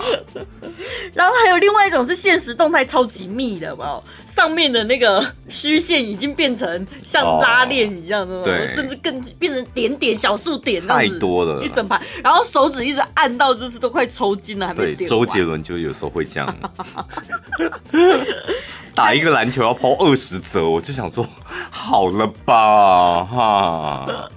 [1.14, 14.98] 然后还有另外一种是现实动态超级密的，嘛，上面的那个虚线已经变成像拉链一样的，哦、对，甚至更变成点点小数点，太多了，一整排，然后手指一直按到就是都快抽筋了，还没点。
[14.98, 16.56] 对，周杰伦就有时候会这样，
[18.94, 21.26] 打一个篮球要 po 二十折，我就想说，
[21.70, 24.30] 好了吧，哈。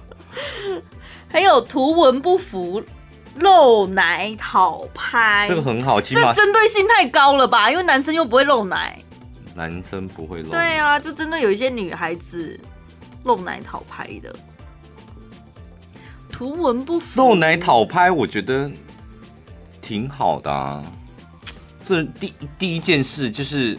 [1.34, 2.80] 还有图文不符、
[3.34, 7.68] 露奶讨拍，这个很好，这针对性太高了吧？
[7.68, 8.96] 因为男生又不会露奶，
[9.52, 10.50] 男生不会露。
[10.50, 12.60] 对啊，就真的有一些女孩子
[13.24, 14.32] 露奶讨拍的，
[16.30, 17.20] 图文不符。
[17.20, 18.70] 露奶讨拍，我觉得
[19.82, 20.84] 挺好的啊。
[21.84, 23.76] 这第第一件事就是，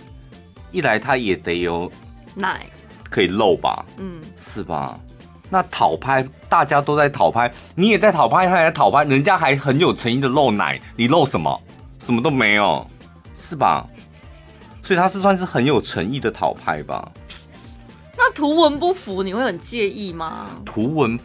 [0.73, 1.89] 一来他也得有
[2.35, 2.65] 奶
[3.09, 3.85] 可以露吧？
[3.95, 4.99] 嗯，是吧？
[5.55, 11.61] 那讨拍，大家都在讨拍，你也在讨拍，他也在讨拍，人家还很有诚意的露奶，你露什么？
[11.97, 12.85] 什么都没有，
[13.33, 13.87] 是吧？
[14.83, 17.09] 所以他是算是很有诚意的讨拍吧？
[18.17, 20.47] 那图文不符，你会很介意吗？
[20.65, 21.17] 图文。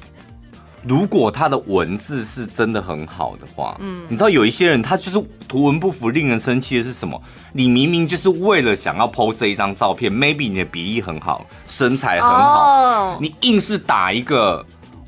[0.82, 7.20] 如果他的文字是真的很好的话，嗯，你知道有一些人他就是图文不符，令人生气的是什么？
[7.52, 14.64] 你明明就是为了想要 po 这一张照片，maybe 你的比例很好，身材很好，你硬是打一个。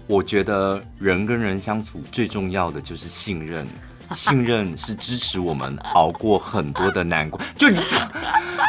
[0.09, 3.67] 我觉得人跟人相处最重要的就是信任，
[4.13, 7.43] 信任是支持我们熬过很多的难关。
[7.57, 7.81] 就你，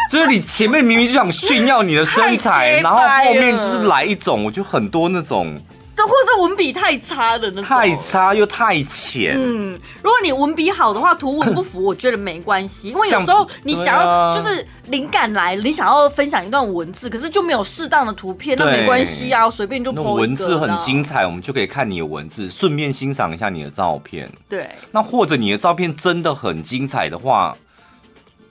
[0.10, 5.60] 就是你前面明明就想炫耀你的身材，然后后面就是来一种，我觉得很多那种。
[6.02, 9.36] 或是文笔太差的那种，太差又太浅。
[9.38, 12.90] 嗯，如果你文笔好的话，图文不符， 我觉得没关系。
[12.90, 20.14] 因为有时候你想要就是灵感来了，你想要分享一段文字，可是就没有适当的图片，那没关系啊，随便就 po。
[20.14, 24.30] 文字很精彩，我们就可以看你的文字，顺便欣赏一下你的照片。
[24.50, 27.56] 对，那或者你的照片真的很精彩的话。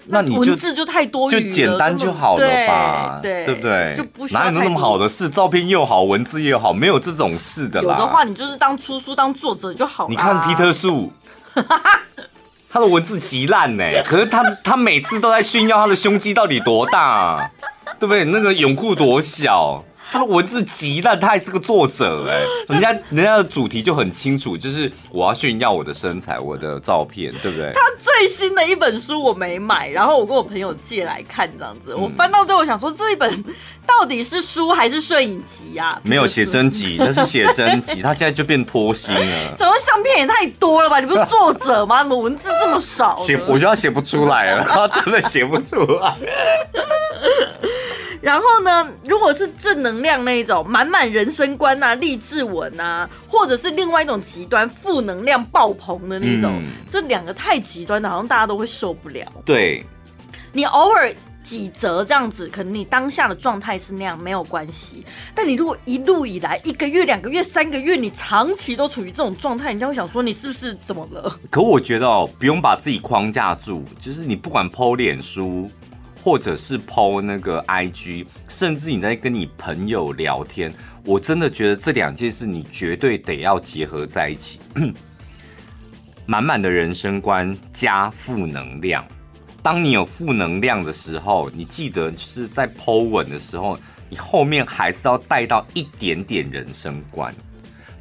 [0.06, 3.96] 那你就文字就太多，就简单就好了吧，对，对不对？
[4.32, 5.28] 哪有那么好的事？
[5.28, 7.96] 照片又好，文字又好，没有这种事的啦。
[7.98, 10.10] 有的话，你就是当出书当作者就好了。
[10.10, 11.12] 你看皮特树，
[12.68, 17.50] 他的文字极烂呢，可是他他每次都在炫耀他的胸肌到底多大，
[18.00, 18.24] 对不对？
[18.24, 19.84] 那个泳裤多小。
[20.12, 27.72] 他的文字极烂，他还是个作者哎，人家人家的主题就很清楚，就是我要炫耀我的身材，我的照片，对不对？
[27.72, 33.42] 他最新的一本书我没买，然后我跟我朋友借来看，这样子，我翻到最后想说，这一本
[33.86, 35.98] 到底是书还是摄影集啊？
[36.02, 39.54] 没有写真集， 那是写真集，他现在就变脱星了。
[39.56, 41.00] 怎么相片也太多了吧？
[41.00, 42.02] 你不是作者吗？
[42.02, 43.16] 怎么文字这么少？
[43.16, 46.14] 写我觉得他写不出来了， 他真的写不出来。
[48.22, 59.26] 然后呢，如果是正能量那一种满满人生观啊、励志文啊，或者是另外一种极端负能量爆棚的那种，嗯、这两个太极端的，好像大家都会受不了。
[59.44, 59.84] 对，
[60.52, 65.04] 你偶尔几折这样子，可能你当下的状态是那样没有关系。
[65.34, 71.36] 但你如果一路以来一个月、两个月、三个月，你长期都处于这种状态，人家会想说你是不是怎么了？
[71.50, 75.68] 可我觉得哦，不用把自己框架住，就是你不管 po 脸书。
[76.22, 80.72] 或者是 po 那个 IG，甚至你在跟你朋友聊天，
[81.04, 84.60] 我真的觉得这两件事你绝对得要结合在一起。
[86.24, 89.04] 满满的人生观加负能量，
[89.62, 93.76] 当你有负能量的时候，你记得就是在 po 文的时候，
[94.08, 97.34] 你后面还是要带到一点点人生观。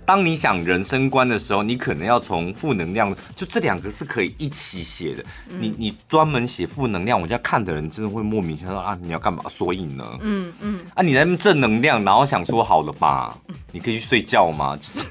[0.06, 5.24] 当你想人生观的时候，你可能要从负能量，就这两个是可以一起写的。
[5.50, 9.44] 嗯、你你专门写负能量，我觉得看的人真的会莫名其妙说啊，你要干嘛？
[9.50, 13.38] 所以呢，嗯嗯，嗯啊，你在正能量，然后想说好了吧，
[13.72, 14.78] 你可以去睡觉吗？
[14.82, 15.06] 就是，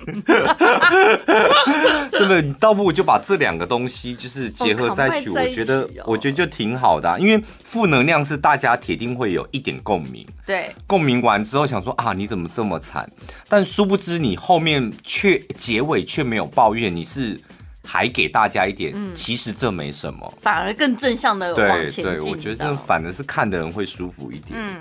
[2.11, 2.43] 对不对？
[2.43, 13.11] 你倒不如就把这两个东西就是结合在一起，我觉得我觉得就挺好的、啊，因为负能量是大家铁定会有一点共鸣，对，共鸣完之后想说啊，你怎么这么惨？
[13.49, 14.91] 但殊不知你后面。
[15.03, 17.39] 却结尾却没有抱怨，你是
[17.85, 22.05] 还给大家一点，其实这没什么，反而更正向的往前进。
[22.05, 24.53] 对对，我觉得这反而是看的人会舒服一点。
[24.53, 24.77] 嗯，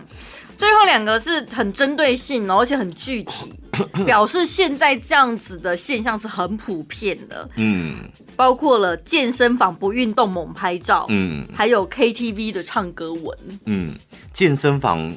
[0.59, 3.53] 最后两个是很针对性，而且很具体，
[4.05, 7.49] 表示现在这样子的现象是很普遍的。
[7.55, 7.99] 嗯，
[8.35, 13.95] 包括了健身房不运动猛拍照，嗯，还有 KTV 的唱歌文，嗯，
[14.33, 15.15] 健身房。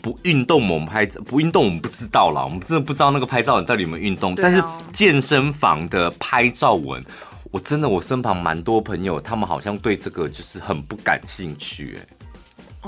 [0.00, 4.32] 不运动猛拍照，不运动我们不知道啦，我们真的不知道那个拍照人到底有没有运动。
[4.32, 7.02] 啊、但是健身房的拍照文，
[7.50, 11.98] 我真的我身旁蛮多朋友，他们好像对这个就是很不感兴趣、欸。
[11.98, 12.06] 哎，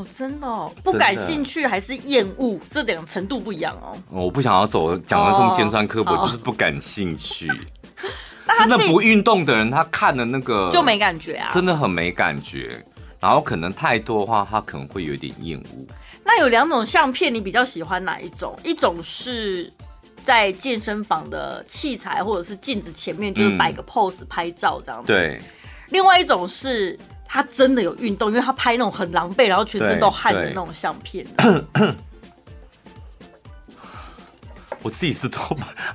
[0.00, 3.96] 哦，真的哦，不感兴趣还是厌恶，这两程度不一样哦。
[4.08, 7.48] 我不想要走讲的这么尖酸刻薄，哦、就是不感兴趣。
[8.58, 12.84] 真的不运动的人，他看的那个就没感觉啊，真的很没感觉。
[13.20, 15.86] 然后可能太多的话，他可能会有点厌恶。
[16.24, 18.58] 那有两种相片，你比较喜欢哪一种？
[18.64, 19.72] 一种是
[20.24, 25.06] 在健身房的器材或者是镜子前面，就是摆个 pose 拍照这样子。
[25.06, 25.40] 对。
[25.90, 26.98] 另外一种是
[27.32, 31.24] 他真的有运动，因为他拍那种很狼狈，然后全身都汗的那种相片。
[34.82, 35.38] 我自己是都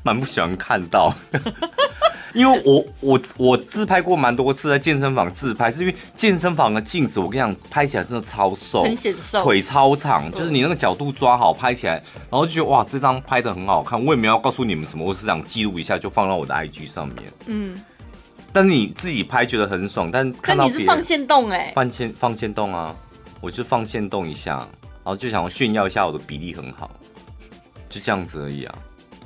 [0.02, 1.12] 蛮不喜欢看到。
[2.34, 11.94] 因为我我我自拍过蛮多次，在健身房自拍，是因为健身房的镜子，我跟你讲，拍起来真的超瘦，很显瘦，腿超长，就是你那个角度抓好，拍起来，
[12.30, 14.02] 然后就觉得哇，这张拍的很好看。
[14.06, 17.18] 我也没有要告诉你们什么，我是想记录一下，就放到我的 IG 上面。
[17.48, 17.82] 嗯，
[18.56, 22.96] 但是你自己拍觉得很爽，但看你是放线动哎，放线放线动啊，
[23.42, 26.90] 我就放线动一下，然后就想要炫耀一下我的比例很好，
[27.90, 28.76] 就这样子而已啊。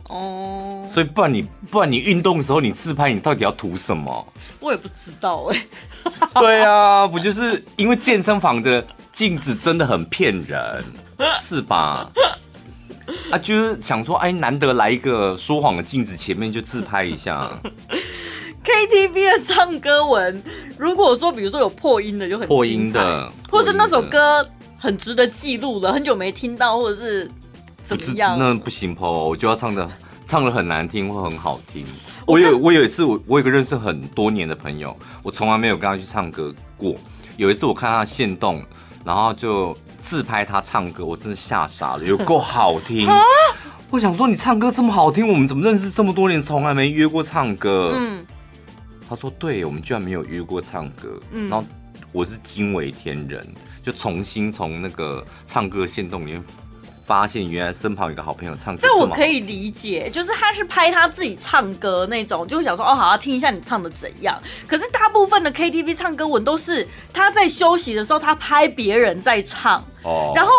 [0.05, 4.33] 哦，所以不然你不然你运动的时候你自拍，你到底要图什么？
[4.59, 6.27] 我也不知道哎、欸。
[6.41, 10.83] 对啊，不就是因为健身房的镜子真的很骗人，
[11.37, 12.09] 是吧？
[13.29, 17.47] 啊，就是想说，哎，难得来一个说谎的镜子前面就自拍一下。
[18.63, 20.43] KTV 的唱歌文，
[20.77, 27.29] 如果说比如说有破音的就很破音的，或者那首歌很值得记录了，很久没听到，或者是。
[27.85, 29.89] 怎么样，那不行 po，我就要唱的
[30.23, 31.83] 唱的很难听或很好听。
[32.27, 36.93] 我有我有一次我我有个认识很多年的朋友，我从来没有跟他去唱歌过。
[37.35, 38.63] 有一次我看他现动，
[39.03, 43.09] 然后就自拍他唱歌，我真的吓傻了，有够好听。
[43.89, 47.95] 我想说你唱歌这么好听，我们怎么认识这么多年，从来没约过唱歌？
[47.95, 48.23] 嗯，
[49.09, 51.19] 他说对，我们居然没有约过唱歌。
[51.31, 51.65] 嗯，然后
[52.11, 53.45] 我是惊为天人，
[53.81, 56.43] 就重新从那个唱歌线动里面。
[57.05, 64.39] 发现原来身旁有个好朋友唱歌，这我可以理解，就是他是拍他自己唱歌那种，就会想说哦，好，要听一下你唱的怎样。
[64.67, 69.83] 可是大部分的 KTV 唱歌文都是他在休息的时候，他拍别人在唱。
[70.03, 70.33] 哦。
[70.35, 70.51] 然后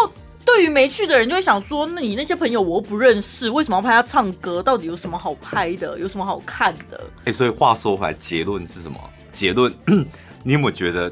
[0.52, 4.60] 对于没去的人就会想说，那你那些朋友我又不认识，为什么要拍他唱歌？
[4.62, 5.96] 到底有什么好拍的？
[5.98, 7.00] 有什么好看的？
[7.20, 8.98] 哎、欸，所以话说回来，结论是什么？
[9.32, 9.72] 结论，
[10.42, 11.10] 你有没有觉得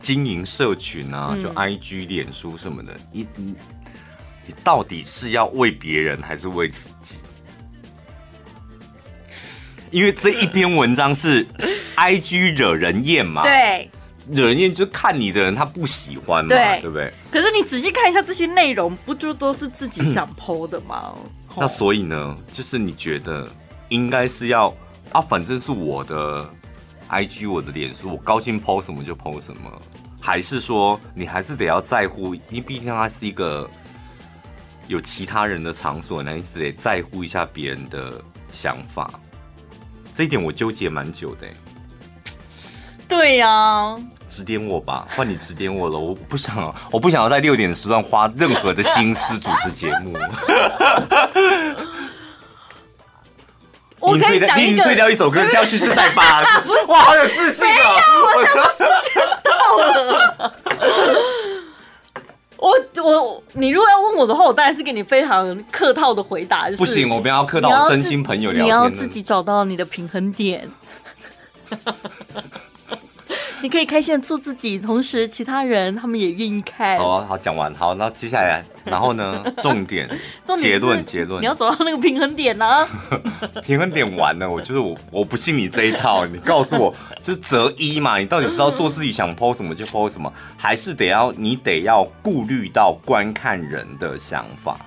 [0.00, 3.54] 经营社群啊，就 IG、脸书什么的，一、嗯
[4.46, 7.16] 你到底是要为别人还是为自己？
[9.90, 11.46] 因为这一篇文章是
[11.96, 13.42] IG 惹人厌嘛？
[13.42, 13.90] 对，
[14.30, 17.12] 惹人厌就是看你的人他不喜欢嘛，对，对不对？
[17.30, 21.14] 可是你仔细看一下这些内容，不就都是自己想 po 的吗？
[21.56, 23.48] 那所以呢，就是你觉得
[23.88, 24.74] 应该是要
[25.12, 26.48] 啊，反正是我的
[27.08, 29.70] IG，我的脸书，我高兴 po 什么就 po 什么，
[30.20, 32.34] 还是说你还是得要在乎？
[32.34, 33.68] 因为毕竟它是一个。
[34.86, 39.18] 有其他人的场所，那你得在乎一下别人的想法。
[40.12, 41.46] 这一点我纠结蛮久的。
[43.16, 43.96] 对呀、啊，
[44.28, 45.96] 指点我吧，换你指点我了。
[45.98, 50.12] 我不想，我不想要在六点的时段花任何的心思主持节目。
[54.00, 56.42] 我可以讲一个，你退掉一首歌，就要蓄势待发。
[56.88, 57.96] 哇，好有自信啊！
[58.36, 60.52] 我想时间到了。
[62.58, 62.68] 我
[63.02, 66.66] 我你如果要问我的话，我当然是给你非常客套的回答。
[66.66, 68.66] 就是、不行，我们要客套，真心朋友聊天。
[68.66, 70.68] 你要自己找到你的平衡点。
[73.62, 76.98] 你可以开心的做自己，同时其他人他们也愿意看。
[76.98, 79.42] 好、啊，好，讲完，好，那接下来，然后呢？
[79.62, 80.08] 重点，
[80.44, 82.88] 重点结论，结论，你要走到那个平衡点呢、啊？
[83.64, 86.26] 平衡点完了，我就是我，我不信你这一套。
[86.30, 88.18] 你告诉我，就是择一嘛？
[88.18, 94.78] 你到底是要做自己想 po 什么就 po 什么，还是得要你得要顾虑到观看人的想法？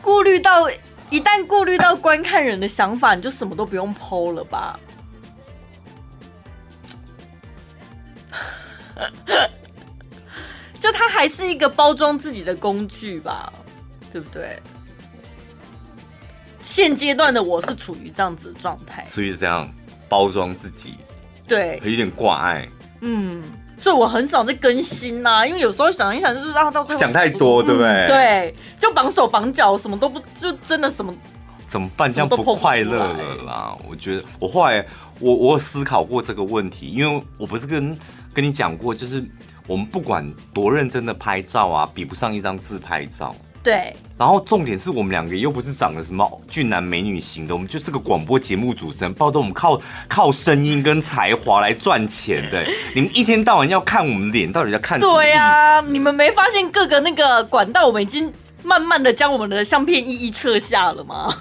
[0.00, 0.68] 顾虑到，
[1.10, 4.78] 一旦顾虑到观看人的想法，你就什么都不用 po 了吧？
[10.80, 13.52] 就它还是一个包装自己的工具吧，
[14.10, 14.60] 对不对？
[16.60, 19.68] 现阶段的我是处于这样子的状态，所以这样
[20.08, 20.94] 包装自己，
[21.46, 22.68] 对，有点挂碍，
[23.00, 23.42] 嗯，
[23.76, 27.88] 所以我很少在更新呐、啊，因为有时候想一想，就是啊到最后想太多，对不对？
[27.88, 31.12] 嗯、对，就绑手绑脚，什么都不，就真的什么
[31.66, 32.12] 怎么办？
[32.12, 33.76] 这样不快乐了啦！
[33.88, 34.86] 我觉得我后来
[35.18, 37.96] 我我有思考过这个问题，因为我不是跟
[38.32, 39.24] 跟你讲过，就是
[39.66, 43.34] 我们不管多认真的拍照啊，比不上一张自拍照。
[43.62, 52.66] 对，然后重点是我们两个又不是长得什么俊男美女型的，我们就是个广播节目主持人，抱着我们靠靠声音跟才华来赚钱的。
[52.92, 55.14] 你们一天到晚要看我们脸，到底在看什么？
[55.14, 58.32] 对呀、啊，你们没发现各个那个管道，我们已经
[58.64, 61.32] 慢慢的将我们的相片一一撤下了吗？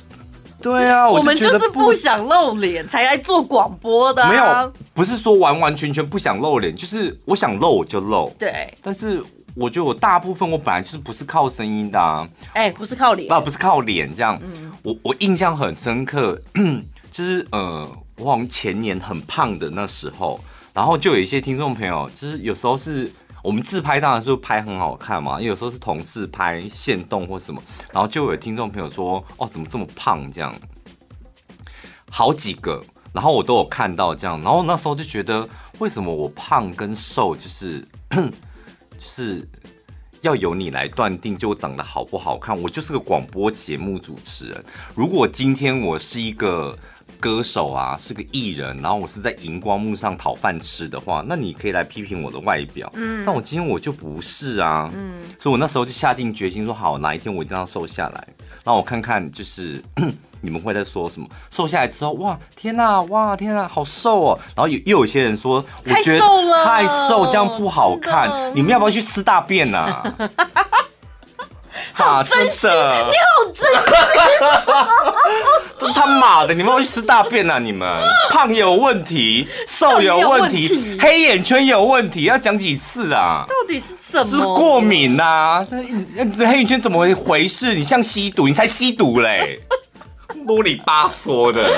[0.61, 4.29] 对啊， 我，我们就是不想露脸才来做广播的、啊。
[4.29, 8.31] 没有，不是说完完全全不想露脸，就是我想露我就露。
[8.39, 9.23] 对，但是。
[9.53, 14.39] 我觉得我大部分我本来就是不是靠声音的，啊，哎、欸，不是靠脸，不不是靠脸这样。
[14.41, 16.39] 嗯、我我印象很深刻，
[17.11, 17.85] 就是呃，
[18.15, 20.39] 我好像前年很胖的那时候，
[20.73, 23.11] 然后就有一些听众朋友，就是有时候是
[23.43, 27.61] 我们自拍，当然就拍很好看嘛，因为有时候是同事拍限动或什么，
[27.91, 30.53] 然后就有听众朋友说，哦，怎么这么胖这样？
[32.09, 32.83] 好几个，
[33.13, 35.47] 然后我都有看到这样，然后那时候就觉得，
[35.79, 37.87] 为什么我胖跟瘦就是。
[39.03, 39.49] 是
[40.21, 42.55] 要由你来断定，就长得好不好看。
[42.61, 44.63] 我就是个广播节目主持人。
[44.93, 46.77] 如果今天我是一个
[47.21, 52.91] 歌手啊，是个艺人，然后我是在荧光幕上讨饭吃的话，那你可以来批评我的外表。
[52.95, 54.91] 嗯，但我今天我就不是啊。
[54.93, 58.27] 嗯，所以我那时候就下定决心说，好，哪一天我一定要瘦下来。
[58.63, 59.81] 让我看看，就是。
[60.43, 61.27] 你们会在说什么？
[61.51, 64.39] 瘦下来之后，哇，天哪，哇，天哪，好瘦哦！
[64.55, 68.51] 然后又又有些人说，我觉得太瘦，这样不好看。
[68.55, 70.03] 你们要不要去吃大便呢？
[71.93, 73.91] 好真实，你好真实，
[75.79, 76.53] 真他妈的！
[76.53, 77.59] 你们要去吃大便啊？
[77.59, 83.45] 你们胖 有问题，瘦有问题，黑眼圈有问题，要讲几次啊？
[83.47, 84.37] 到底是怎么？
[84.39, 85.65] 是过敏呐？
[86.37, 87.75] 这黑眼圈怎么回事？
[87.75, 89.59] 你像吸毒，你才吸毒嘞！
[90.47, 91.69] 啰里吧嗦的，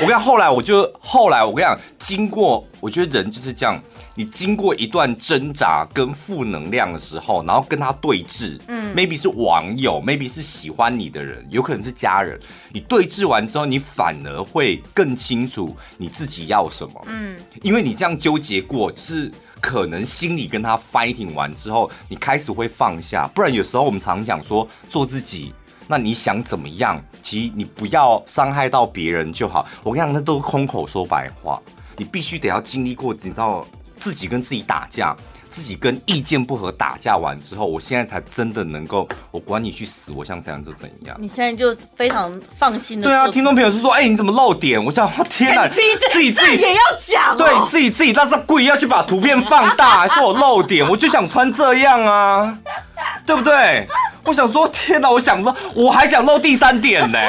[0.00, 3.80] 我跟你讲，后来我就后来我跟你讲，经过我觉得人就是这样，
[4.18, 12.36] 你经过一段挣扎跟负能量的时候，然后跟他对峙，嗯，maybe 是网友，maybe 是喜欢你的人，有可能是家人，
[12.72, 25.54] 你对峙完之后，你反而会更清楚你自己要什么，嗯，因为你这样纠结过，就是可能心里跟他 fighting 完之后，你开始会放下，不然有时候我们常讲说做自己。
[25.86, 27.00] 那你想怎么样？
[27.22, 29.64] 其实你不要伤害到别人就好。
[29.84, 31.62] 我跟你讲，那都是空口说白话。
[31.96, 33.66] 你必须得要经历过，你知道
[34.00, 35.16] 自己跟自己打架，
[35.50, 41.16] 自己跟意见不合打架完之后，我现在才真的能够，我管你去死，我想怎样就怎样。
[41.18, 43.06] 你现在就非常放心的。
[43.06, 44.82] 对啊，听众朋友是说，哎、欸，你怎么漏点？
[44.82, 45.68] 我想，天哪，
[46.12, 50.88] 自己自己也要讲、哦，对自己自己，但是故意要去把图片放大，还说我漏点？
[50.88, 52.58] 我就想穿这样啊，
[53.26, 53.88] 对不对？
[54.28, 55.10] 我想说，天哪！
[55.10, 57.18] 我想说，我还想漏第三点呢。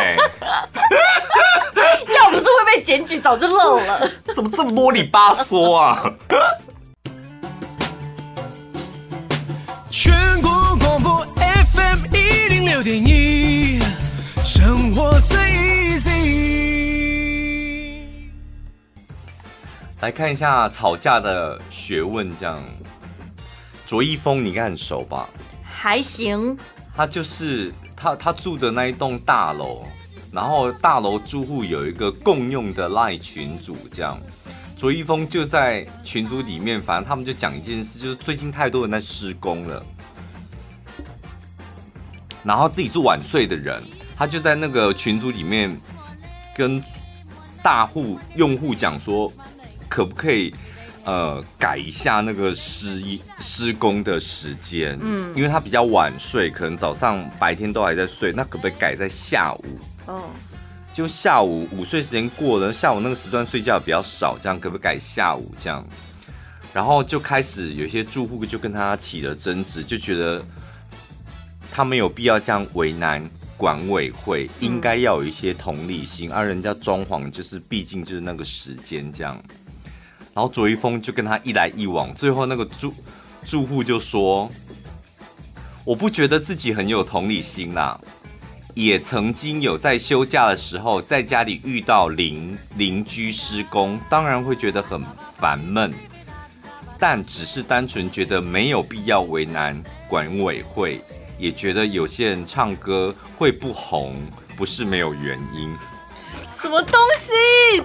[2.14, 4.02] 要不是会被检举，早就漏了。
[4.36, 6.04] 怎么这么啰里吧嗦啊？
[9.90, 11.26] 全国广播
[11.74, 13.80] FM 一零六点一，
[14.44, 15.40] 生活最
[15.98, 16.10] easy。
[20.02, 22.62] 来看一下吵架的学问，这样。
[23.88, 25.30] 卓一峰，你应该很熟吧？
[25.64, 26.58] 还行。
[27.00, 29.86] 他就是他，他住的那一栋大楼，
[30.34, 34.20] 然后大楼住户有一个共用的赖群组，这样，
[34.76, 39.82] 卓一峰就在群组里面，反正他们就讲一件事，就是最近太多人在施工了，
[42.44, 43.82] 然后自己是晚睡的人，
[44.18, 45.74] 他就在那个群组里面
[46.54, 46.84] 跟
[47.64, 49.32] 大户用户讲说，
[49.88, 50.54] 可不可以？
[51.10, 53.02] 呃，改一下那个施
[53.40, 59.66] 施工的时间，嗯，因为他比较晚睡，可能早上白天都还在睡，那可不可以改在下午？
[60.06, 60.30] 哦，
[60.94, 65.52] 就下午午睡时间过了，下午那个时段睡觉比较少，这样可不可以改下午？
[65.60, 65.84] 这样，
[66.72, 70.44] 然后就开始有些住户就跟他起了争执，就觉得
[71.72, 79.42] 他没有必要这样为难管委会，应该要有一些同理心，而、嗯啊、人家装潢就是毕竟就是那个时间这样。
[80.34, 82.94] 然后卓一峰就跟他一来一往，最后那个住
[83.46, 84.50] 住户就说
[85.84, 88.00] ：“我不觉得自己很有同理心啦，
[88.76, 95.04] 也曾经有在休假的时候在家里遇到邻邻居施工，当然会觉得很
[95.38, 95.92] 烦闷，
[96.98, 101.02] 但只是单纯觉得没有必要为难管委会，
[101.38, 104.16] 也觉得有些人唱歌会不红，
[104.56, 105.76] 不是没有原因。
[106.62, 107.32] 什么东西？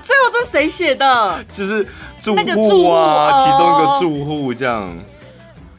[0.03, 1.45] 最后这是谁写的？
[1.49, 1.85] 就是
[2.18, 4.97] 住那个住户户啊，哦其中一个住户这样。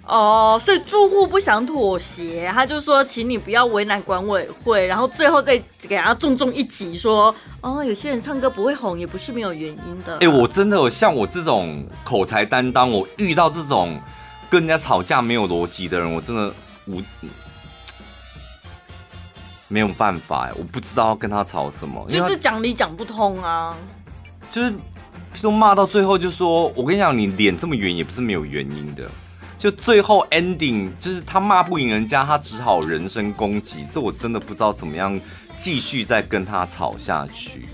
[0.07, 10.13] 哦，所以住户不想妥协，他就说，请你不要为难管委会，然后最后再给他重重一击，说，哦，有些人唱歌不会红，也不是没有原因的。
[10.13, 13.99] 哎、欸，我真的有像我这种口才担当，我遇到这种
[14.47, 16.53] 跟人家吵架没有逻辑的人，我真的
[16.85, 17.01] 无
[19.67, 23.75] 没有办法哎，我不知道要跟他吵什么，就是讲理讲不通啊，
[24.51, 24.73] 就是
[25.35, 29.03] 说骂到最后就说，我跟你讲，你脸这么圆也不是没有原因的。
[29.57, 33.85] 就最后 ending 就是他骂不赢人家，他只好人身攻击。
[33.91, 35.19] 这我真的不知道怎么样
[35.57, 37.65] 继续再跟他吵下去。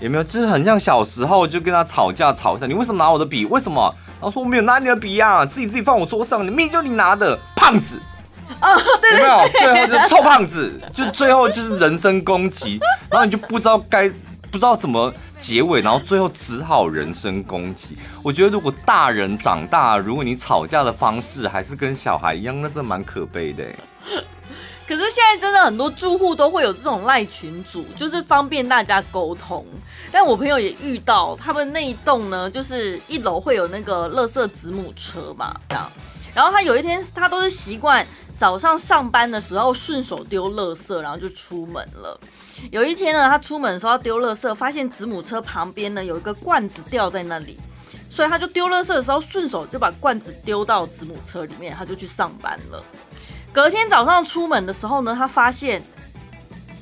[0.00, 0.24] 有没有？
[0.24, 3.44] 就是很像小时候就跟他吵架，吵一下，你为什么拿我的笔？
[3.44, 3.94] 为什么？
[4.20, 8.00] 然后说我没有拿你的笔呀、啊，是你自己放我桌上，你明明就你拿的，胖子。
[8.60, 9.86] 哦，对对对，有没有？
[9.86, 12.78] 最后就臭胖子，就最后就是人身攻击，
[13.10, 15.12] 然后你就不知道该不知道怎么。
[15.38, 17.98] 结尾，然后最后只好人身攻击。
[18.22, 23.64] 我觉得如果大人长大，如果你吵架的方式还是跟小孩一样，那是蛮可悲的。
[24.86, 29.66] 可是现在真的很多住户都会有这种赖群组，就是方便大家沟通。
[30.12, 35.90] 但我朋友也遇到，他们那一栋呢，就是一楼会有那个垃圾子母车嘛，这样。
[36.32, 38.06] 然后他有一天，他都是习惯
[38.42, 42.18] 早上上班的时候顺手丢垃圾，然后就出门了。
[42.72, 47.56] 有一天呢，他出门的时候要丢垃圾，发现子母车旁边呢有一个罐子掉在那里，
[48.10, 52.82] 所以他就丢垃圾的时候顺手就把罐子丢到子母车里面，他就去上班了。
[53.52, 55.80] 隔天早上出门的时候呢，他发现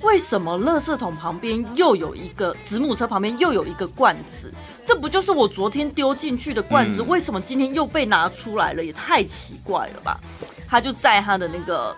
[0.00, 4.50] 为什么垃圾桶旁边又有一个子母车旁边又有一个罐子？
[4.91, 7.01] 这不就是我昨天丢进去的罐子？
[7.03, 8.84] 为什么今天又被拿出来了？
[8.84, 10.18] 也太奇怪了吧！
[10.68, 11.95] 他就在他的那个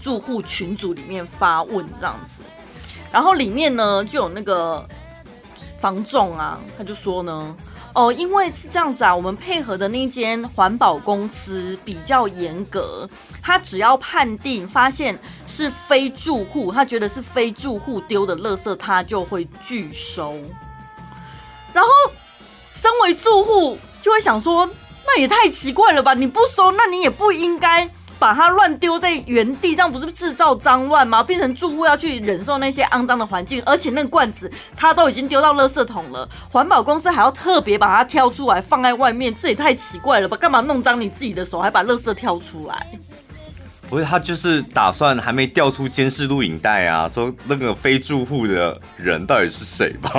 [0.00, 2.44] 住户群组里面发问这样子。
[3.10, 4.88] 然后里面呢就有那个
[5.80, 7.56] 房仲啊，他就说呢，
[7.92, 13.10] 哦，因为是这样子啊，我们配合的那间环保公司比较严格，
[13.42, 20.36] 他只要判定发现是非住户，他觉得是非住户丢的垃圾，他就会拒收。
[21.72, 21.90] 然后
[22.72, 24.68] 身为住户就会想说，
[25.06, 26.14] 那也太奇怪了吧？
[26.14, 27.88] 你不收，那你也不应该。
[28.18, 31.22] 把它乱丢在原地，这样不是制造脏乱吗？
[31.22, 40.36] 变成住户要去忍受那些肮脏的环境，而且那个罐子它都已经丢到垃圾桶了，环保公司还要特别把它挑出来放在外面，这也太奇怪了吧？
[40.36, 42.86] 干嘛弄脏你自己的手，还把垃圾挑出来？
[43.88, 50.10] 不是，他就是打算还没调出监视录影带啊，说那个非住户的人到底是谁吧？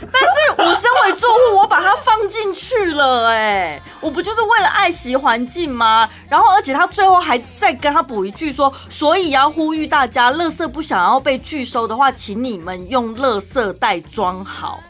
[0.00, 6.08] 但是我身为住户，我把它放进去了，哎，我不就是为了爱惜环境吗？
[6.28, 14.80] 然后，而且他最后还再跟他补一句说，所以要呼吁大家，垃圾不想要被拒收的话，请你们用垃圾袋装好。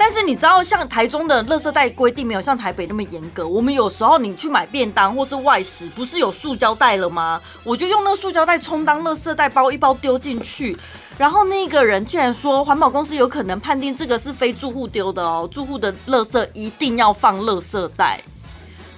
[0.00, 3.46] 但是你知道，像台中的垃圾袋规定没有像台北那么严格。
[3.46, 7.40] 我们有时候你去买便当或是外食，不是有塑胶袋了吗？
[7.64, 10.76] 我就用那个塑胶袋充当垃圾袋，包一包丢进去。
[11.18, 18.20] 然后那个人居然说，环保公司有可能判定这个是非住户丢的哦，住户的垃圾一定要放垃圾袋。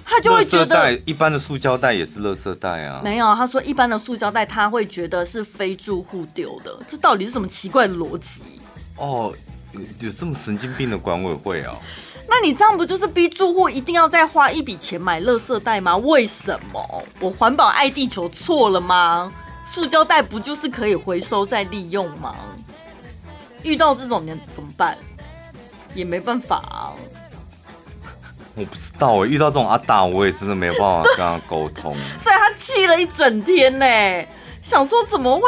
[0.05, 3.01] 他就会觉得，一般的塑胶袋也是垃圾袋啊。
[3.03, 8.43] 没有，他说一般的塑胶袋他会觉得是非住户丢的，这到底是什么奇怪的逻辑？
[8.95, 9.33] 哦。
[10.01, 11.73] 有这么神经病的管委会啊？
[12.27, 15.95] 那你这样不就是逼住户一定要再花一笔钱买垃圾袋吗？
[15.95, 17.03] 为什么？
[17.21, 19.31] 我环保爱地球错了吗？
[19.73, 22.35] 塑胶袋不就是可以回收再利用吗？
[23.63, 24.97] 遇到这种人怎么办？
[25.93, 26.93] 也没办法啊。
[28.55, 31.95] 我不知道，我遇到这种阿达，我也真的没有办法跟他沟通。
[32.19, 33.85] 所以他气了一整天呢，
[34.61, 35.43] 想说怎么会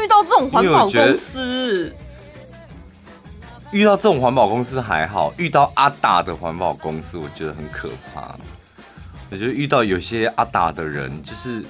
[0.00, 1.94] 遇到这种环保公司？
[3.72, 8.36] 遇到这种环保公司还好，遇到阿达的环保公司，我觉得很可怕。
[9.28, 11.64] 我觉得遇到有些阿达的人，就是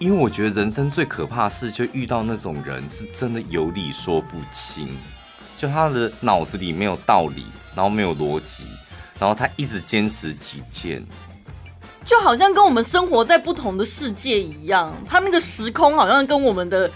[0.00, 4.88] 因为我觉得人生最可怕的事，就遇到那种人是真的有理说不清，
[5.58, 7.44] 就他的脑子里没有道理，
[7.76, 8.64] 然后没有逻辑，
[9.18, 11.04] 然后他一直坚持己见，
[12.06, 16.90] 就好像跟我们生活在不同的世界一样，他那个时空好像跟我们的。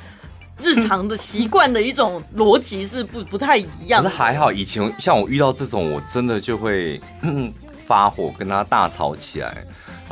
[0.62, 4.04] 日常的习惯的一种逻辑是不 不太一样。
[4.04, 7.00] 可是还好，以前像我遇到这种，我真的就会
[7.84, 9.64] 发火，跟他大吵起来。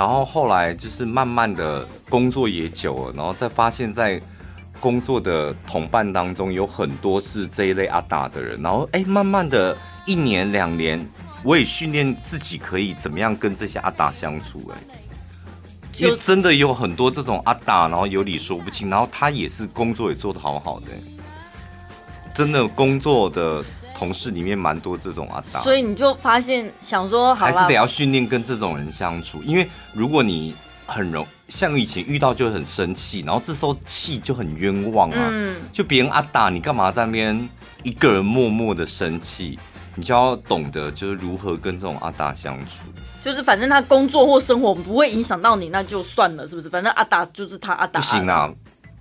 [0.02, 4.20] 然后后来就是慢慢的工作也久了，然后再发现，在
[4.80, 8.60] 工作的同伴当中有很多是这一类阿达的人。
[8.60, 11.08] 然后哎，慢慢的一年两年，
[11.44, 14.72] 我也训练自己可以怎么样跟这些阿达相处。
[14.74, 14.80] 哎，
[15.98, 20.86] 因为真的有很多这种阿大，然后有理说不清，然后他也是工作也做得好好的，
[22.34, 23.64] 真的工作的
[24.02, 37.48] 同事里面蛮多这种阿达，所以你就发现想说，好还是得要训练跟这种人相处，因为如果你很容像以前遇到就很生气，然后这时候气就很冤枉啊，嗯，就别人阿达，你干嘛在那边
[37.84, 39.56] 一个人默默的生气？
[39.94, 42.82] 你就要懂得就是如何跟这种阿达相处。
[43.22, 46.68] 就是反正他工作或生活不会影响到你，那就算了，是不是？
[46.68, 48.00] 反正阿达就是他阿达。
[48.00, 48.50] 不行啊，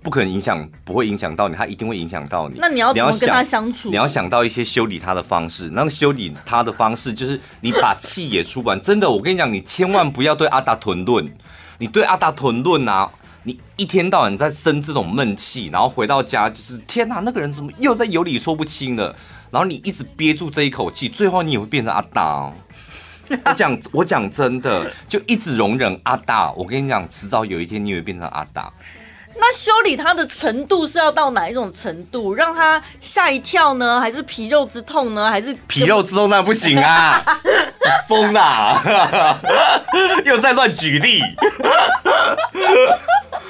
[0.02, 2.58] 不可能影响，不会影响到你，他一定会影响到你。
[2.58, 3.88] 那你要怎么跟他相处？
[3.90, 5.70] 你要想到一些修理他的方式。
[5.72, 8.80] 那个修理他的方式就是你把气也出完。
[8.80, 11.32] 真的，我跟你讲，你千万不要对阿达屯论。
[11.78, 13.10] 你对阿达屯论啊，
[13.44, 19.14] 你一天到晚在生这种闷气，然后回到家就是天哪，那个人怎么又在有理说不清了？
[19.50, 22.52] 然后你一直憋住这一口气，最后你也会变成阿达哦。
[23.44, 26.52] 我讲，我讲真的，就一直容忍阿大。
[26.52, 28.70] 我跟你讲，迟早有一天你也会变成阿大。
[29.36, 34.00] 那修理他的程度是要到哪一种程度，让他吓一跳呢？
[34.00, 35.28] 还是皮肉之痛呢？
[35.28, 37.22] 还是皮肉之痛那不行啊！
[38.08, 39.38] 疯啦！
[40.24, 41.20] 又在乱举例。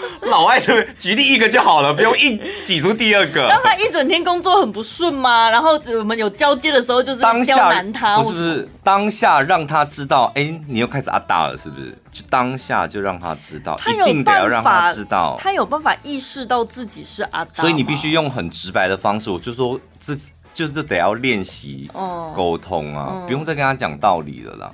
[0.31, 3.49] 老外的举例一个就好了，不用一挤出第二个。
[3.49, 5.51] 让他一整天工作很不顺吗？
[5.51, 11.91] 然后我们有交接的时候，就是刁难他，不是不是当下让他知道，哎、欸，你又开始阿大了，是不是？
[12.13, 20.15] 就当下就让他知道，一定得要让他知道，他有办法意识到自己是阿大，所以你必须用很直白的方式，我就说这
[20.55, 21.91] 就是得要练习
[22.37, 24.71] 沟通啊，嗯、不用再跟他讲道理了啦，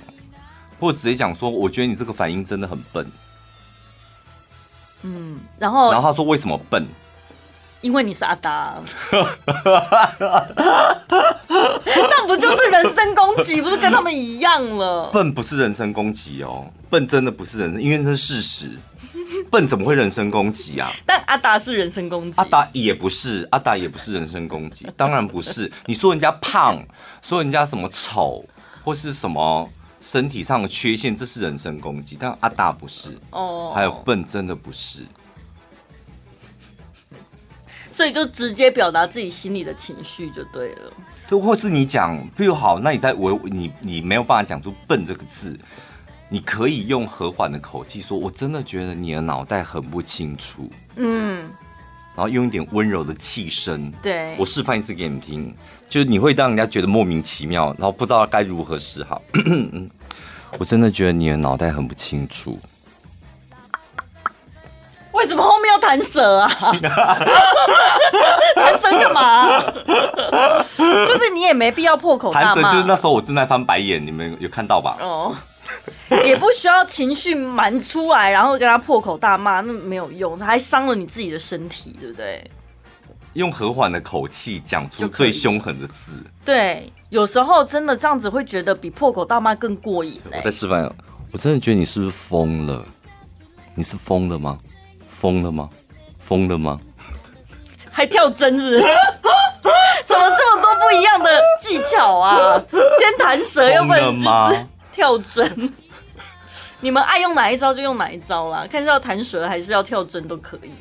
[0.79, 3.09] 或者直接讲说，我觉得你这个反应真的很笨。
[5.03, 6.87] 嗯，然后然后他说为什么笨？
[7.81, 8.75] 因为你是阿达，
[9.09, 9.17] 这
[12.01, 13.61] 样不就是人身攻击？
[13.61, 15.09] 不是跟他们一样了？
[15.13, 18.77] 笨不是人身攻击哦，笨真的不是人，因为那是事实。
[19.49, 20.91] 笨怎么会人身攻击啊？
[21.05, 25.71] 但阿达是人身攻击，阿达也不是，阿达也不是人身攻击，当然不是。
[25.85, 26.83] 你说人家胖，
[27.21, 28.43] 说人家什么丑，
[28.83, 29.69] 或是什么？
[29.99, 33.75] 身体上的缺陷，这是人身攻击，但阿大不是哦，oh.
[33.75, 35.03] 还有笨真的不是，
[37.91, 40.93] 所以就直接表达自己心里的情绪就对了。
[41.27, 45.59] 对，或是你讲，比如好，那你在我你你没有办法讲出笨这个字，
[46.29, 51.41] 你可以用和缓的口气说，我真的觉得你的脑袋很不清楚，嗯，
[52.15, 55.53] 然后用一点温柔的气声，对，我示范一次给你们听。
[55.89, 59.21] 就是你会让人家觉得莫名其妙，然后不知道该如何是好。
[60.59, 62.59] 我真的觉得你的脑袋很不清楚。
[65.11, 66.47] 为什么后面要弹舌啊？
[68.55, 69.61] 弹舌干嘛？
[70.77, 72.55] 就是你也没必要破口大骂。
[72.55, 74.95] 弹舌就是那时候我正在翻白眼，你们有看到吧？
[75.01, 75.35] 哦，
[76.23, 82.49] 也不需要情绪满出来，然后跟他破口大骂，那没有用，他还伤了你自己的身体，对不对？
[83.33, 86.11] 用和缓的口气讲出最凶狠的字，
[86.43, 90.19] 对，有时候真的这样子会觉得比破口大骂更过瘾。
[90.25, 90.91] 我在示范，
[91.31, 92.83] 我真的觉得你是不是疯了？
[93.75, 94.57] 你是疯了吗？
[95.09, 95.69] 疯了吗？
[96.19, 96.79] 疯了吗？
[97.91, 98.85] 还跳针是是？
[100.07, 101.29] 怎么这么多不一样的
[101.61, 102.61] 技巧啊？
[102.71, 105.73] 先弹舌，要不然跳针。
[106.81, 110.71] 你们爱用哪一招就用哪一招啦，看是要弹舌还是要跳针都可以。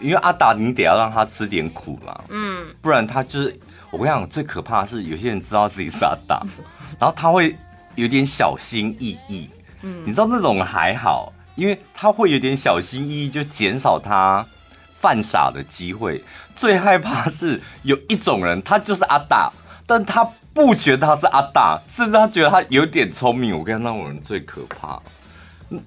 [0.00, 6.42] 因为阿达，你得要让他吃点苦嘛，嗯，不然他就是我跟你讲，最可怕的是有些人知道自己是阿达，
[6.98, 7.56] 然后他会
[7.94, 9.48] 有点小心翼翼，
[9.82, 14.44] 嗯，你知道那种还好，因为他会有点小心翼翼，就减少他
[14.98, 16.22] 犯傻的机会。
[16.56, 19.50] 最害怕是有一种人，他就是阿达，
[19.86, 20.22] 但他
[20.52, 23.56] 不觉得他是阿达，甚至他觉得他有点聪明。
[23.58, 25.00] 我跟你讲，那种人最可怕，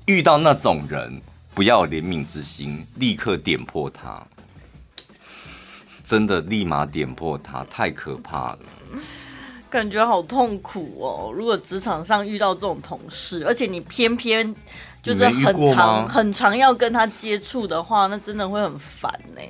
[0.05, 1.21] 遇到那种人。
[1.55, 4.25] 不要怜悯之心，立刻点破他，
[6.03, 8.59] 真的立马点破他，太可怕了，
[9.69, 11.31] 感觉好痛苦哦。
[11.31, 14.53] 如果职场上遇到这种同事，而且你偏偏
[15.03, 19.41] 就是很长很长要跟他接触的话，那真的会很烦呢。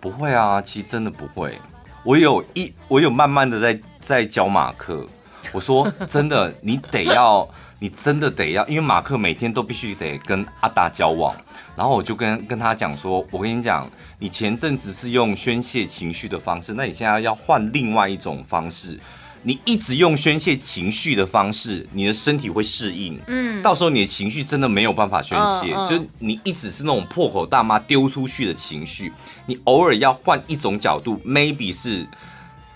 [0.00, 1.58] 不会啊，其实真的不会。
[2.02, 5.06] 我有一，我有慢慢的在在教马克，
[5.52, 7.46] 我说 真的，你得要。
[7.80, 11.34] 你真的得要，因为马克每天都必须得跟阿达交往，
[11.76, 18.98] 然后我就跟跟他讲说，我跟你讲，你前阵子是用宣泄情绪的方式，那你现在要换另外一种方式，
[19.42, 29.12] 你一直用宣泄情绪的方式，你的身体会适应，嗯，到时候你的情绪真的没有办法宣泄，嗯嗯、就你一直是那种破口大骂丢出去的情绪，
[29.46, 32.04] 你偶尔要换一种角度，maybe 是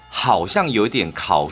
[0.08, 1.50] 好像有点考。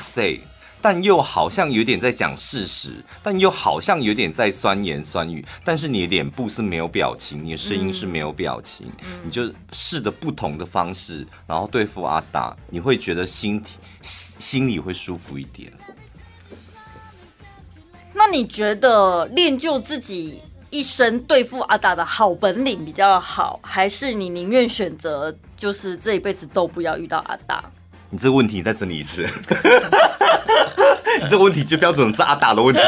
[0.82, 5.44] 但又好像有点在讲事实，但又好像有点在酸言酸语。
[5.64, 13.62] 但是你的脸部是没有表情，你的声音是没有表情，嗯、你就试着不同的方式，然后对付阿达，你会觉得心
[14.02, 15.72] 心里会舒服一点。
[18.12, 27.64] 那你觉得练就自己一身对付阿达的好本领比较好，还是你宁愿选择就是这一辈子都不要遇到阿达？
[28.12, 29.22] 你这个问题你再整理一次，
[31.22, 32.80] 你这个问题就标准是阿达的问题。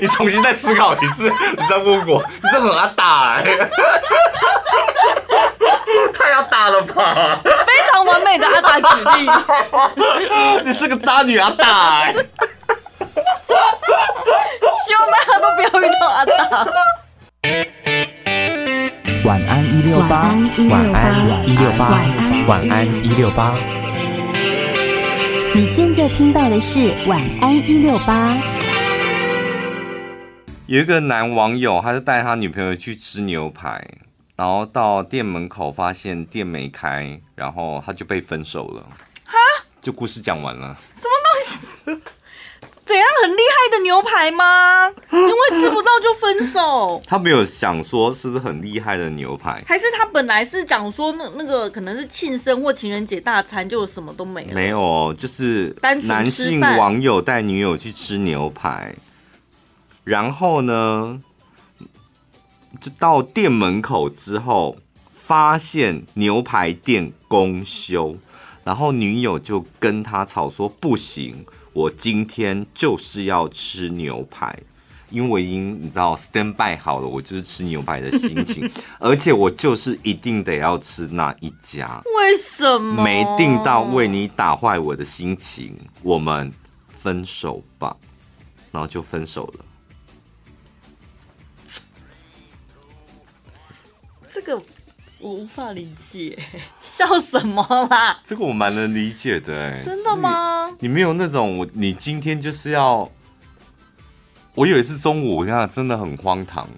[0.00, 3.44] 你重新再思考一次，你再问我，你这很阿达哎，
[6.12, 7.38] 太阿达了吧？
[7.44, 9.30] 非常完美的阿达举例，
[10.64, 12.12] 你是个渣女阿达哎。
[14.86, 16.66] 希望大家都不要遇到阿达。
[19.24, 20.34] 晚安一六八，
[20.68, 21.88] 晚安一六八，
[22.46, 23.56] 晚安一六八。
[25.54, 28.36] 你现在听到的是晚安一六八。
[30.66, 33.82] 有一个男网友，他就带他女朋友去吃牛排，
[34.36, 38.86] 然后到店门口发现店没开，然后他就被分手了。
[39.24, 39.38] 哈？
[39.80, 40.76] 就故事讲完了。
[40.98, 41.14] 什么
[41.86, 42.02] 东西？
[42.86, 44.86] 怎样很厉害的牛排吗？
[45.10, 47.00] 因为吃不到就分手？
[47.06, 54.52] 他没有想说是不是很厉害的牛排，还是他本来是讲说那那个可能是庆生或情人节大餐，就什么都没了。
[54.52, 58.94] 没有，就是男性网友带女友去吃牛排，
[60.04, 61.18] 然后呢，
[62.80, 64.76] 就到店门口之后，
[65.16, 68.16] 发现牛排店公休，
[68.62, 71.46] 然后女友就跟他吵说不行。
[71.74, 74.56] 我今天就是要吃牛排，
[75.10, 78.70] 因为我已经你知道 stand by 好了，我就是吃牛排的心情，
[79.00, 82.00] 而且我就是一定得要吃那一家。
[82.16, 83.02] 为什么？
[83.02, 86.52] 没订到，为你打坏我的心情，我们
[86.88, 87.96] 分手吧，
[88.70, 89.64] 然后就分手了。
[94.32, 94.62] 这个。
[95.24, 96.38] 我无法理解，
[96.84, 98.20] 笑什么啦？
[98.26, 100.70] 这个我蛮能理解的，哎，真的吗？
[100.80, 103.10] 你没有那种我，你今天就是要……
[104.54, 106.68] 我有一次中午，我讲真的很荒唐，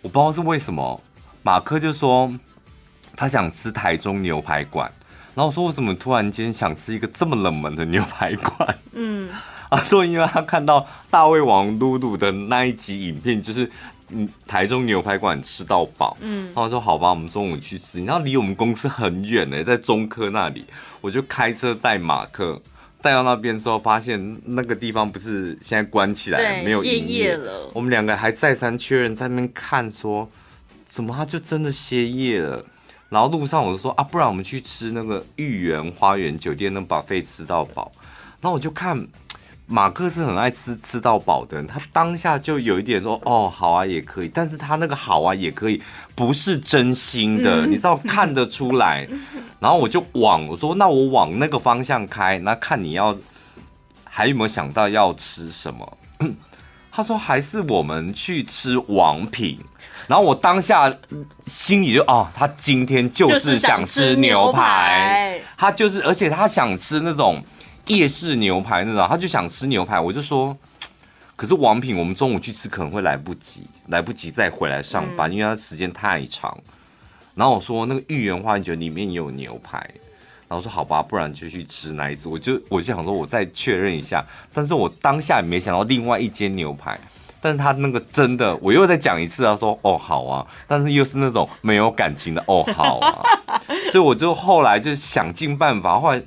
[0.00, 0.98] 我不知道是为什么，
[1.42, 2.32] 马克就说
[3.14, 4.90] 他想吃台中牛排馆，
[5.34, 8.78] 然后我说我怎么突然间想吃一个这么冷门的牛排馆？
[8.92, 9.28] 嗯，
[9.70, 13.70] 他说因为他看到大胃王露露的那一集影片，就是。
[14.12, 16.16] 嗯，台中牛排馆吃到饱。
[16.20, 17.98] 嗯，然后说好吧，我们中午去吃。
[17.98, 20.64] 你知道离我们公司很远呢，在中科那里，
[21.00, 22.60] 我就开车带马克
[23.00, 27.70] 带到那边之后，发现那个地方不是现在关起来，没有营业了。
[27.74, 30.28] 我们两个还再三确认，在那边看说，
[30.88, 32.64] 怎么他就真的歇业了？
[33.08, 37.90] 然后路上我就说啊，不然我们去吃那个御园花园酒店那 buffet 吃到饱。
[38.40, 39.06] 然后我就看。
[39.66, 45.80] 马克是很爱吃吃到饱的人，他当下就有一点说：“哦，好啊，也可以。”但是他那个好啊，也可以，
[46.14, 49.08] 不是真心的，你知道看得出来。
[49.60, 53.16] 然后我就往我说：“那我往那个方向开，那看你要
[54.04, 55.98] 还有没有想到要吃什么？”
[56.92, 59.58] 他说：“还是我们去吃王品。”
[60.06, 60.94] 然后我当下
[61.46, 67.42] 心里就哦，他今天就是想吃牛排，他就是，而且他想吃那种。
[67.86, 70.56] 夜市牛排那种，他就想吃牛排，我就说，
[71.34, 76.56] 可是王品我们中午去吃可能会来不及，来不及再回来上班，因为他时间太长。
[77.34, 79.78] 然后我说那个御园花园觉得里面也有牛排，
[80.46, 82.28] 然后说好吧，不然就去吃那一次。
[82.28, 86.96] 我就我就想说我再确认一下，但是我当下也没想到另外一间牛排，
[87.40, 93.24] 但是他那个真的，我又再讲一次，他说哦好啊，但是又是那种没有感情的哦好啊，
[93.90, 96.22] 所以我就后来就想尽办法，后来。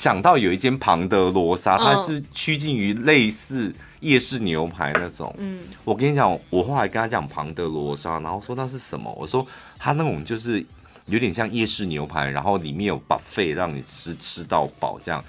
[0.00, 3.70] 想到有一间庞德罗莎，它是趋近于类似
[4.00, 5.30] 夜市牛排那种。
[5.36, 9.12] 嗯，我跟你讲，我后来跟他讲庞德罗莎，然后说那是什么？
[9.12, 9.46] 我说
[9.78, 10.64] 他那种就是
[11.04, 15.22] 有点像夜市牛排，然后里面有 buffet 让你吃吃到饱这样。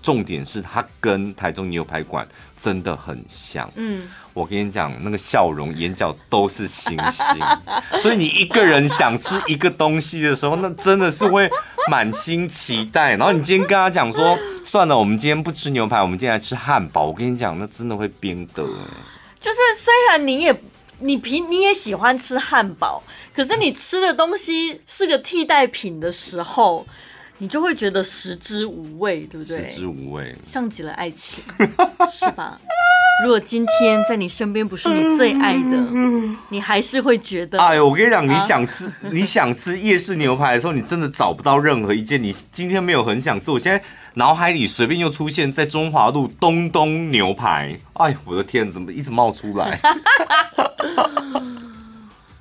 [0.00, 3.70] 重点是它跟台中牛排馆真的很像。
[3.76, 7.24] 嗯，我跟你讲，那个笑容、眼角都是星星。
[8.00, 11.50] 所以你一个人想吃一个东西的时候，那真的是会
[11.88, 13.16] 满心期待。
[13.16, 17.06] 然后你今天跟他讲说， 算了，我们今天不吃牛排，我们今天来吃汉堡。
[17.06, 18.62] 我跟你讲，那真的会变的。
[19.40, 20.62] 就是虽然你也
[21.00, 23.02] 你平你也喜欢吃汉堡，
[23.34, 26.86] 可是你吃的东西是个替代品的时候。
[27.40, 29.70] 你就会觉得食之无味，对不对？
[29.70, 31.40] 食之无味，像极了爱情，
[32.10, 32.60] 是吧？
[33.24, 35.76] 如果今天在你身边不是你最爱的，
[36.50, 37.58] 你还是会觉得……
[37.58, 43.50] 哎呦，我跟你讲，你想吃、啊、 你想吃夜市牛排的时候，你真的找不到任何一件你今天没有很想吃。
[43.50, 43.82] 我现在
[44.14, 49.80] 脑海里随便又出现在中华路东东牛排，哎，我的天，怎么一直冒出来？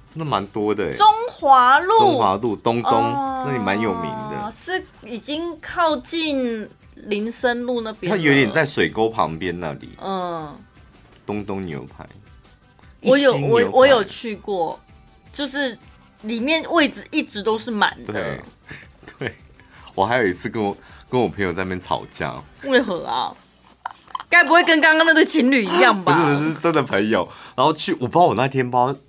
[0.09, 0.93] 真的蛮多的。
[0.93, 4.51] 中华路，中华路东东，哦那里蛮有名的。
[4.51, 9.89] 是已经靠近林森路那边，它有点在水沟旁边那里。
[10.03, 10.51] 嗯，
[11.27, 12.07] 东东牛排，
[13.01, 14.79] 我有我我有去过，
[15.31, 15.77] 就是
[16.21, 18.13] 里面位置一直都是满的。
[18.13, 18.41] 对，
[19.19, 19.35] 对，
[19.93, 20.75] 我还有一次跟我
[21.09, 23.35] 跟我朋友在那边吵架，为何啊？
[24.29, 26.33] 该不会跟刚刚那对情侣一样不吧？
[26.33, 28.99] 是不是真的朋友，然后去，我不知道我那天不知道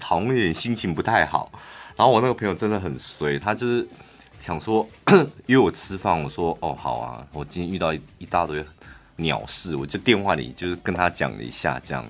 [0.00, 1.50] 好像有点心情不太好，
[1.96, 3.88] 然后我那个朋友真的很衰，他就是
[4.38, 4.86] 想说
[5.46, 8.64] 约我吃饭，我说哦好啊，我今天遇到一一大堆
[9.18, 12.04] 鸟事，我就电话里就是跟他讲了一下这样，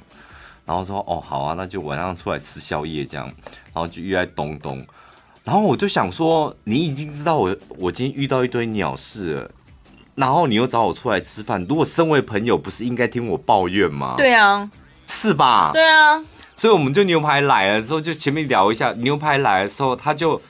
[0.65, 4.87] 然后说哦好啊，那就晚上出来吃宵夜这样，然后就约在东东，
[5.45, 9.51] 然后我就想说你已经知道我我今天遇到一堆鸟事了。
[10.15, 14.17] 然后你又找我出来吃饭，如果身为朋友，不是应该听我抱怨吗？
[14.17, 14.69] 对啊，
[15.07, 15.71] 是吧？
[15.73, 16.21] 对啊，
[16.57, 18.93] 所以我们就牛排来了之后，就前面聊一下。
[18.95, 20.43] 牛排来的时候，他就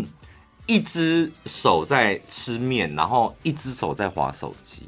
[0.66, 4.82] 一只手在吃面，然后一只手在划手机。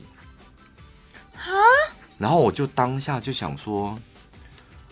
[2.18, 3.98] 然后我就当下就想说，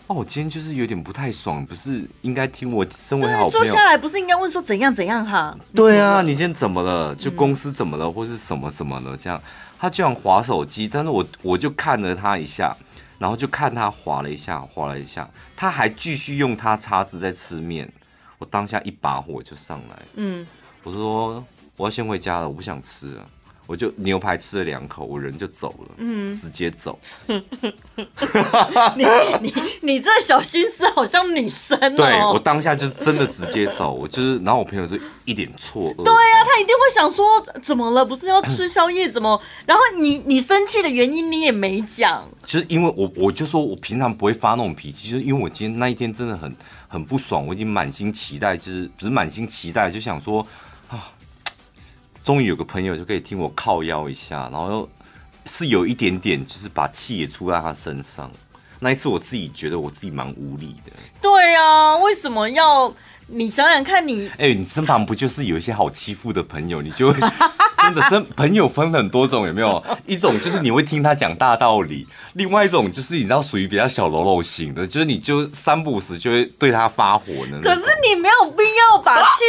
[0.07, 5.55] 哦，我今天就是有点不太爽，不是应该听我身为好朋友坐下来不是应该问说怎样怎样哈？
[5.75, 7.13] 对啊，你今天怎么了？
[7.15, 9.39] 就公司怎么了，或是什么什么了这样。
[9.77, 12.75] 他居然划手机，但是我我就看了他一下，
[13.17, 17.89] 然后就看他划了一下，划了一下，他还继续用他叉子在吃面。
[18.39, 20.47] 我当下一把火就上来，嗯，
[20.83, 21.43] 我说
[21.77, 23.25] 我要先回家了，我不想吃了。
[23.69, 26.99] 我就牛排吃了两口，我人就走了，嗯，直接走。
[28.95, 29.05] 你
[29.41, 31.95] 你你这小心思好像女生哦。
[31.95, 36.03] 对我当下就真的直接走，我就是，然后我朋友就一脸错愕。
[36.03, 38.03] 对呀、啊，他一定会想说怎么了？
[38.03, 39.39] 不是要吃宵夜怎么？
[39.67, 46.51] 然后你你生气的原因你也没讲，就是因为我我就说我平常不会发那种脾气，就是因为我今天那一天真的很
[46.87, 50.47] 很不爽，我已经满心期待，就是不是满心期待，就想说啊，
[52.29, 54.87] 终于有个朋友就可以听我靠腰一下，然后
[55.47, 58.29] 是有一点点就是把气也出在他身上。
[58.79, 60.91] 那一次我自己觉得我自己蛮无力的。
[61.19, 62.93] 对啊，为什么要？
[63.25, 67.19] 你想想看你，哎、欸，你身旁不就是有一些好欺负的朋友，你就会
[67.81, 69.83] 真的真朋友分很多种，有没有？
[70.05, 77.59] 一种就是你会听他讲大道理，另外一种就是你知道属于比较小喽啰型的，就是你就三不五时就会对他发火呢。
[77.61, 79.39] 可是你没有必要把气，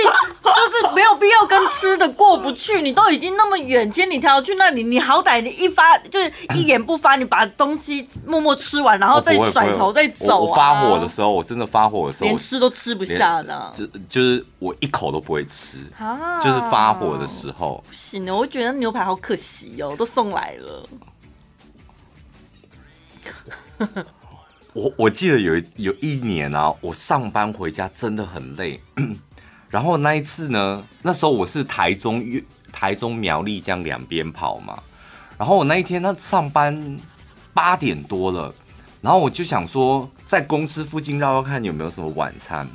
[0.43, 2.81] 就是没有必要跟吃的过不去。
[2.81, 10.51] 你都已经那么远千里迢迢去那里，你好歹你一发就是一言不发，你把东西默默吃完，然后再甩头再走、啊我。
[10.51, 13.73] 我发火的时候，我真的发火的时候，连吃都吃不下的。
[13.75, 17.83] 就就是我一口都不会吃，啊，就是发火的时候。
[17.89, 20.89] 不行的，我觉得牛排好可惜哦，都送来了。
[24.73, 28.81] 我我记得有有一年啊，我上班回家真的很累，
[29.69, 32.25] 然后那一次呢，那时候我是台中
[32.73, 34.81] 台中苗栗这样两边跑嘛，
[35.37, 36.99] 然后我那一天他上班
[37.53, 38.55] 八点多了，
[39.01, 42.67] 然后我就想说在公司附近绕绕看有没有什么晚餐。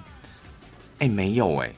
[0.98, 1.74] 哎、欸，没有哎、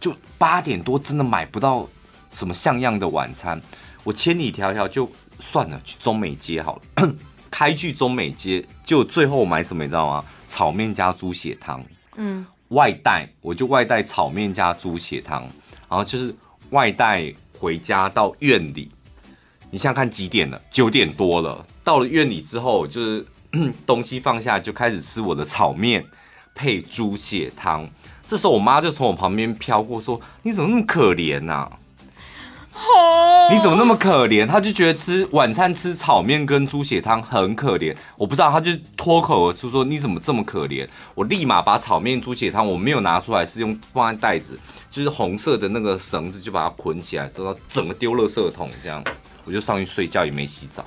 [0.00, 1.86] 就八点多，真的买不到
[2.32, 3.60] 什么像样的晚餐。
[4.02, 5.08] 我千里迢迢就
[5.38, 7.14] 算了，去中美街好了。
[7.52, 10.24] 开去中美街，就最后我买什么你知道吗？
[10.48, 11.84] 炒面加猪血汤。
[12.16, 15.42] 嗯，外带我就外带炒面加猪血汤，
[15.88, 16.34] 然后就是
[16.70, 18.90] 外带回家到院里。
[19.70, 20.60] 你想想看几点了？
[20.70, 21.64] 九点多了。
[21.84, 23.26] 到了院里之后，就是
[23.86, 26.04] 东西放下，就开始吃我的炒面
[26.54, 27.88] 配猪血汤。
[28.26, 31.78] 这时候我妈就从我旁边飘过，说：“你怎么那么可怜呐、啊？
[33.50, 37.94] 你怎么那么可怜？”他就觉得吃晚餐吃炒面跟猪血汤很可怜。
[38.16, 44.58] 我不知道，他就脱口而出说：“你怎么这么可怜？”我立马把炒面、猪血汤我没有拿出来，是用放在袋子，
[44.90, 48.70] 就是红色的那个绳子，就把它捆起来，之后整个丢垃圾桶。
[48.82, 49.02] 这样
[49.44, 50.84] 我就上去睡觉，也没洗澡，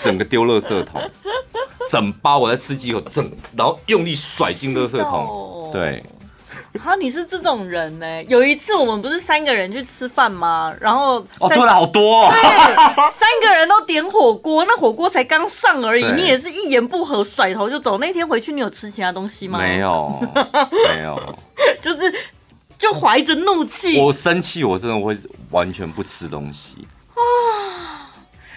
[0.00, 1.02] 整个丢垃圾桶，
[1.90, 6.02] 整包我在吃几口，整然后用力甩进垃圾桶，对。
[6.84, 8.22] 啊，你是这种人呢？
[8.24, 10.74] 有一次我们不是三个人去吃饭吗？
[10.80, 17.98] 然后哦，对了，好多、哦，对，三个人都点火锅，那火锅才刚上而已，你也是一言不合甩头就走。
[17.98, 19.58] 那天回去你有吃其他东西吗？
[19.58, 20.20] 没有，
[20.88, 21.34] 没有，
[21.82, 22.14] 就是
[22.78, 25.16] 就怀着怒气，我生气，我真的会
[25.50, 28.05] 完全不吃东西啊。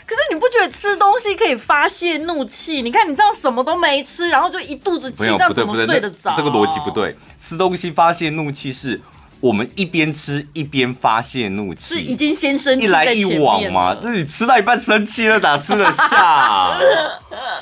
[0.10, 2.82] 可是你不觉得吃东西可以发泄怒气？
[2.82, 6.34] 你看你这样什么都没吃，然后就一肚子气，这样怎么睡得着？
[6.36, 7.16] 这个逻辑不对。
[7.40, 9.00] 吃东西发泄怒气是
[9.40, 13.96] 我们一边吃一边发泄怒气是已气，经先生气一来一往嘛。
[14.02, 16.80] 那你吃到一半生气了，哪吃得下、啊？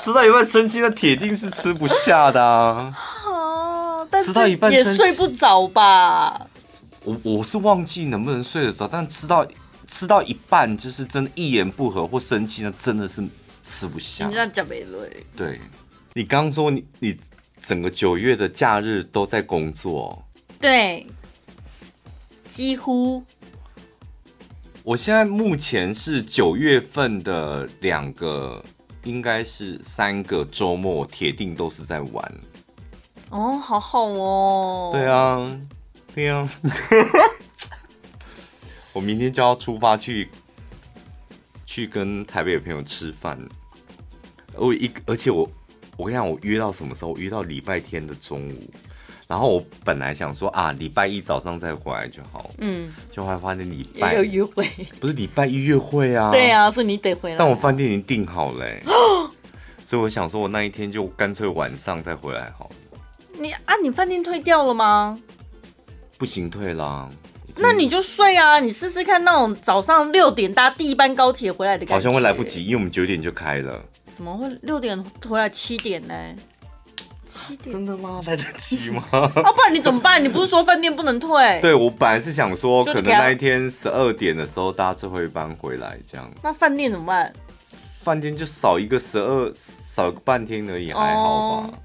[0.02, 2.94] 吃到一半生气，那铁定是吃不下的啊！
[4.24, 6.40] 吃到一半也睡不着吧？
[7.04, 9.46] 我我是忘记能不能睡得着，但吃到
[9.88, 13.26] 吃到一半，就是真的一言不合或生气，那真的是
[13.64, 14.34] 吃不下你。
[14.34, 15.60] 这样讲没对，对，
[16.14, 17.18] 你刚刚说你你
[17.60, 20.22] 整个九月的假日都在工作，
[20.60, 21.06] 对，
[22.48, 23.24] 几乎
[24.84, 28.64] 我现在目前是九月份的两个，
[29.04, 32.34] 应该是三个周末，铁定都是在玩。
[33.30, 34.90] 哦，好好哦。
[34.92, 35.60] 对，啊，
[36.14, 36.48] 对啊，
[38.98, 40.28] 我明天就要出发去
[41.64, 43.38] 去跟台北的朋友吃饭。
[44.56, 45.48] 我一而且我
[45.96, 47.12] 我跟你讲，我约到什么时候？
[47.12, 48.58] 我约到礼拜天的中午。
[49.28, 52.50] 然后我本来想说啊，礼拜一早上再回来就好。
[52.58, 54.68] 嗯，就后来发现礼也拜有约会。
[54.98, 56.32] 不是礼拜一约会啊。
[56.32, 56.50] 对。
[56.50, 57.36] 啊，所以你得回来。
[57.38, 58.82] 但我饭店已经订好了、欸，
[59.86, 63.00] 所以我想说，我那一天就干脆晚上再回来好了。
[63.38, 65.16] 你啊，你饭店退掉了吗？
[66.16, 67.08] 不行，退啦。
[67.60, 71.94] 那你就睡啊，你试试看那种早上六点搭第一班高铁回来的感觉。
[71.94, 73.82] 好像会来不及，因为我们九点就开了。
[74.16, 76.14] 怎么会六点回来七点呢？
[77.26, 78.22] 七点真的吗？
[78.26, 79.04] 来得及吗？
[79.12, 80.22] 啊， 不然你怎么办？
[80.22, 87.32] 你不是说饭店不能退？，对我本来是想说，可能那一天十二点的时候搭最后一班回来，这样那饭店怎么办？
[88.02, 91.78] 饭店就少一个十二，少个半天而已，还好吧？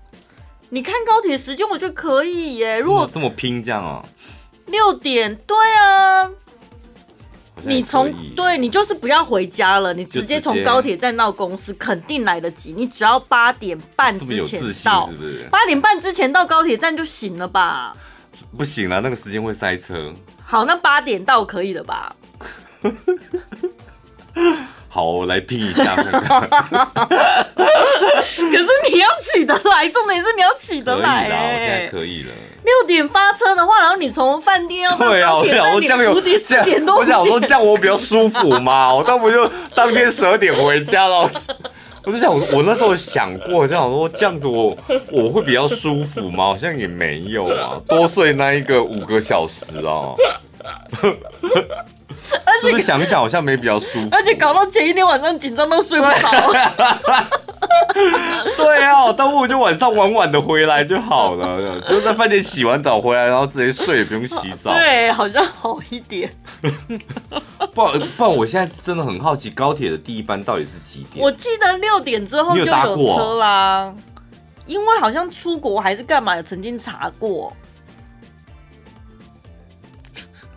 [0.70, 2.80] 你看高铁时间，我觉得可以耶。
[2.80, 4.04] 如果这么拼这样啊？
[4.68, 6.30] 六点，对啊，
[7.64, 12.74] 你从对你就是不要回家了，你直接从高铁站到公司，肯定来得及。
[12.74, 14.60] 你只要八点半之前？
[14.84, 15.10] 到？
[15.52, 17.96] 八点半之前到高铁站就行了吧？
[18.58, 20.14] 不行了，那个时间会塞车。
[20.46, 22.16] 好，那八点到可以了吧？
[24.94, 26.48] 好，我来拼一下看看。
[27.58, 31.88] 可是你要起得来，重点是你要起可以得来啦，我现在哎。
[31.88, 32.30] 可以了。
[32.64, 41.28] 六点发车的话，然后你从饭店要到对啊，我五点四点多，我想说这样我比较舒服嘛，我倒不就当天十二点回家了。
[42.04, 44.78] 我就想，我我那时候想过，就想说这样子我
[45.12, 46.46] 我会比较舒服吗？
[46.46, 50.14] 好像也没有啊，多睡那一个五个小时啊。
[52.62, 54.08] 是不是想想好像没比较舒服？
[54.12, 56.32] 而且搞到前一天晚上紧张到睡不着。
[58.58, 64.74] 对啊，我倒不就晚上晚晚的回来就好了， 就在饭店洗完澡回来，然后直接睡，也不用洗澡。
[64.74, 66.32] 对，好像好一点。
[67.74, 71.24] 不然不然，我现在是真的很好奇，高铁的第一班到底是几点？
[71.24, 73.94] 我记得六点之后就有车啦，
[74.66, 77.54] 因为好像出国还是干嘛，有曾经查过。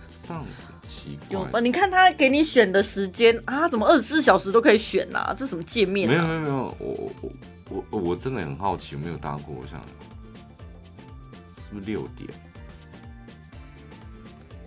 [0.08, 0.44] 上
[1.10, 1.60] 奇怪有吧？
[1.60, 5.34] 你看他给你选的时间啊，怎么二十四小时都可以选呐、啊？
[5.36, 6.12] 这什么界面啊？
[6.12, 7.12] 没有没有没有，我我
[7.70, 9.80] 我我我真的很好奇，我没有搭过，我想
[11.56, 12.28] 是不是六点？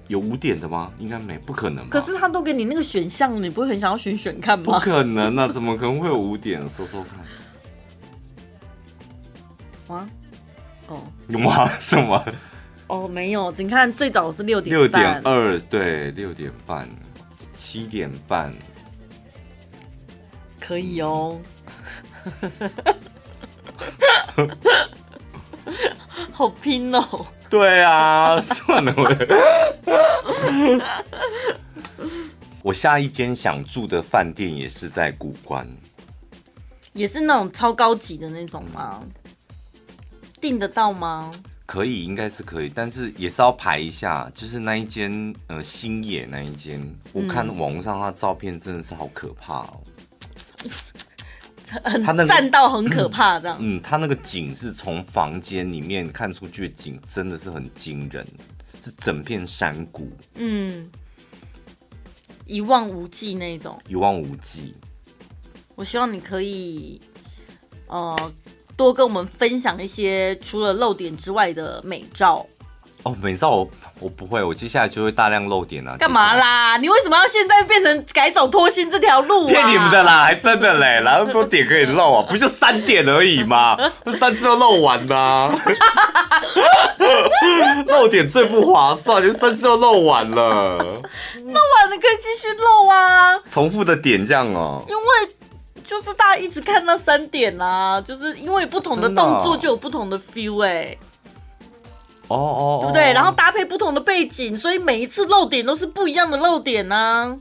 [0.07, 0.91] 有五点的吗？
[0.97, 1.89] 应该没，不可能吧。
[1.91, 4.71] 可是他都给你那个选项，你不会很想要选选看吗不？
[4.79, 6.67] 可能啊，怎么可能会有五点？
[6.67, 7.05] 说说
[9.87, 10.09] 看，啊？
[10.87, 11.69] 哦 有吗？
[11.79, 12.25] 什么？
[12.89, 16.89] 哦，没有，你看最早是六点六点，二，对，六点半，
[17.53, 18.53] 七点半，
[20.59, 21.39] 可以哦。
[26.31, 27.25] 好拼哦！
[27.49, 29.05] 对啊，算了，我
[32.63, 35.67] 我下一间想住的饭店也是在古关，
[36.93, 39.03] 也是那种超高级的那种吗？
[40.41, 41.31] 订得到吗？
[41.69, 46.81] 可以，应该是可以，但是也是要排一下，就是那一间呃星野那一间，
[47.13, 49.83] 我看网络上他照片真的是好可怕哦。
[51.83, 53.55] 很他那个站到很可怕，这样。
[53.59, 58.25] 嗯，他那个景是从房间里面看出去的景，真的是很惊人，
[58.81, 60.89] 是整片山谷，嗯，
[62.47, 63.79] 一望无际那种。
[63.87, 64.73] 一望无际。
[65.75, 66.99] 我希望你可以，
[67.85, 68.31] 呃，
[68.79, 72.45] 多跟我们分享一些除了露点之外的美照。
[73.03, 73.69] 哦，美照我
[73.99, 75.97] 我不会，我接下来就会大量露点啊。
[75.99, 76.77] 干嘛啦？
[76.77, 79.49] 你为什么要现在变成改走脱星这条路啊？
[79.49, 82.23] 骗你们的啦，还真的嘞，哪那么多点可以露啊？
[82.29, 83.77] 不就三点而已吗？
[84.05, 85.51] 这三次都露完啦、
[87.87, 95.01] 露点最不划算，就三次都露完了， 露完了可以继续露啊，重复的点这样哦、因为
[95.89, 100.95] 就是大家一直看那三点啊，就是因为不同的动作就有不同的 feel 哎、
[102.27, 103.11] 哦哦，对不对？
[103.11, 107.35] 然后搭配不同的背景，所以每一次露点都是不一样的露点呢、啊。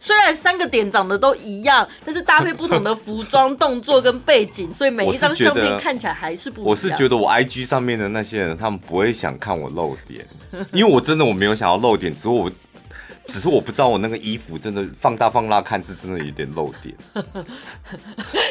[0.00, 6.70] 虽然三个点长得都一样，但是搭配不同的服装、动作跟背景，所以每一张相片看起来还是不一样。
[6.70, 10.26] 我是觉得我 IG 上面的那些人，他们不会想看我露点，
[10.72, 12.50] 因为我真的我没有想要露点，只是我。
[13.26, 16.94] 只是我不知道我那个衣服真的放大放大看是真的有点露点，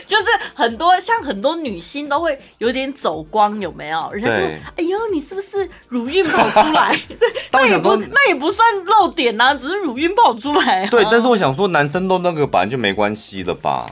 [0.05, 0.23] 就是
[0.53, 4.11] 很多像很多女星都会有点走光，有没有？
[4.11, 4.45] 人家说
[4.75, 10.89] ：“哎呦，你是不是乳晕跑出来？” 对，那也不那也不算露点呐、啊，只是乳晕跑出来、啊。
[10.89, 13.89] 对，但是我想说，男生都那个本来就没关系了吧？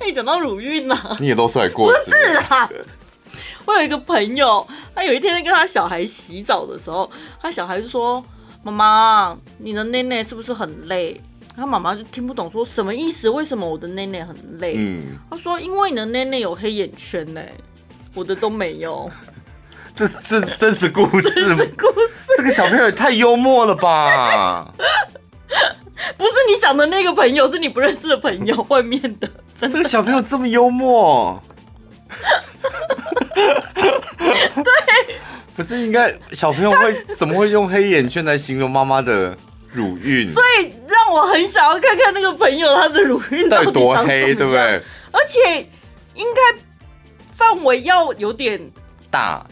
[0.00, 1.86] 哎，讲到乳晕呢、啊，你也露出来过？
[1.86, 2.68] 不是啦，
[3.66, 7.10] 我有一个朋友，他有一天在跟他小孩洗澡的时候，
[7.40, 8.24] 他小孩就说。
[8.64, 11.20] 妈妈，你的内内是不是很累？
[11.54, 13.28] 他妈妈就听不懂，说什么意思？
[13.28, 14.74] 为什么我的内内很累？
[14.76, 17.40] 嗯，他说因为你的内内有黑眼圈呢，
[18.14, 19.08] 我的都没有。
[19.94, 24.66] 这这真实故事，真实故事，这个小朋友也太幽默了吧？
[26.18, 29.30] 不是你想的那个朋友，是你不认识的朋友，外面的。
[29.60, 31.40] 这个小朋友这么幽默？
[33.34, 34.64] 对。
[35.56, 39.36] 不是应该小朋友会怎么会用黑眼圈来形容妈妈的
[39.72, 40.30] 乳晕？
[40.32, 44.82] 所以让我很想要看看那个朋友他的乳晕到底多黑，对不对？
[45.12, 45.66] 而且
[46.14, 46.58] 应该
[47.32, 48.60] 范围要有点
[49.10, 49.46] 大，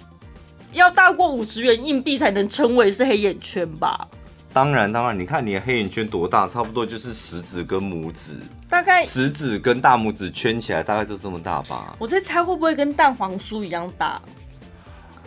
[0.72, 4.09] 要大过五十元硬币才能称为是黑眼圈吧？
[4.53, 8.32] 当然，当然，你看你的黑眼圈多大，差不多就是食指跟拇指，
[8.68, 11.96] 大概食指跟大拇指圈起来大概就这么大吧？
[11.98, 14.20] 我在猜会不会跟蛋黄酥一样大？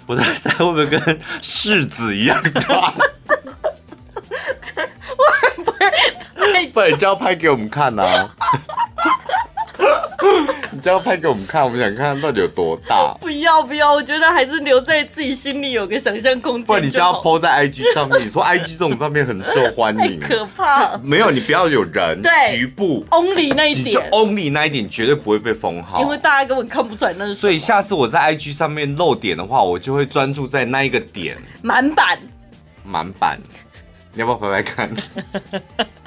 [0.08, 1.00] 我在猜会不会跟
[1.42, 2.94] 柿子一样大？
[5.58, 6.68] 我不会？
[6.74, 8.36] 不然你就要拍给我们看呐、啊！
[10.72, 13.16] 你就要拍给我们看，我们想看到底有多大。
[13.22, 16.66] 不要不要，我觉得还是留在自己心里有个想象空间。
[16.66, 20.98] 不然你就要 po 在 IG 上面，你说 IG 这种照片很受欢迎，可怕。
[20.98, 27.36] 没有，你不要有人，对，局部 only 那一点，就 only 那一点绝对不会被封号，因为大家根本看不出来那是。
[27.36, 32.18] 所以下次我在 IG 上面露点的话，我就会专注在那一个点，满版，
[32.84, 33.40] 满版，
[34.14, 34.92] 你要不要拍拍看？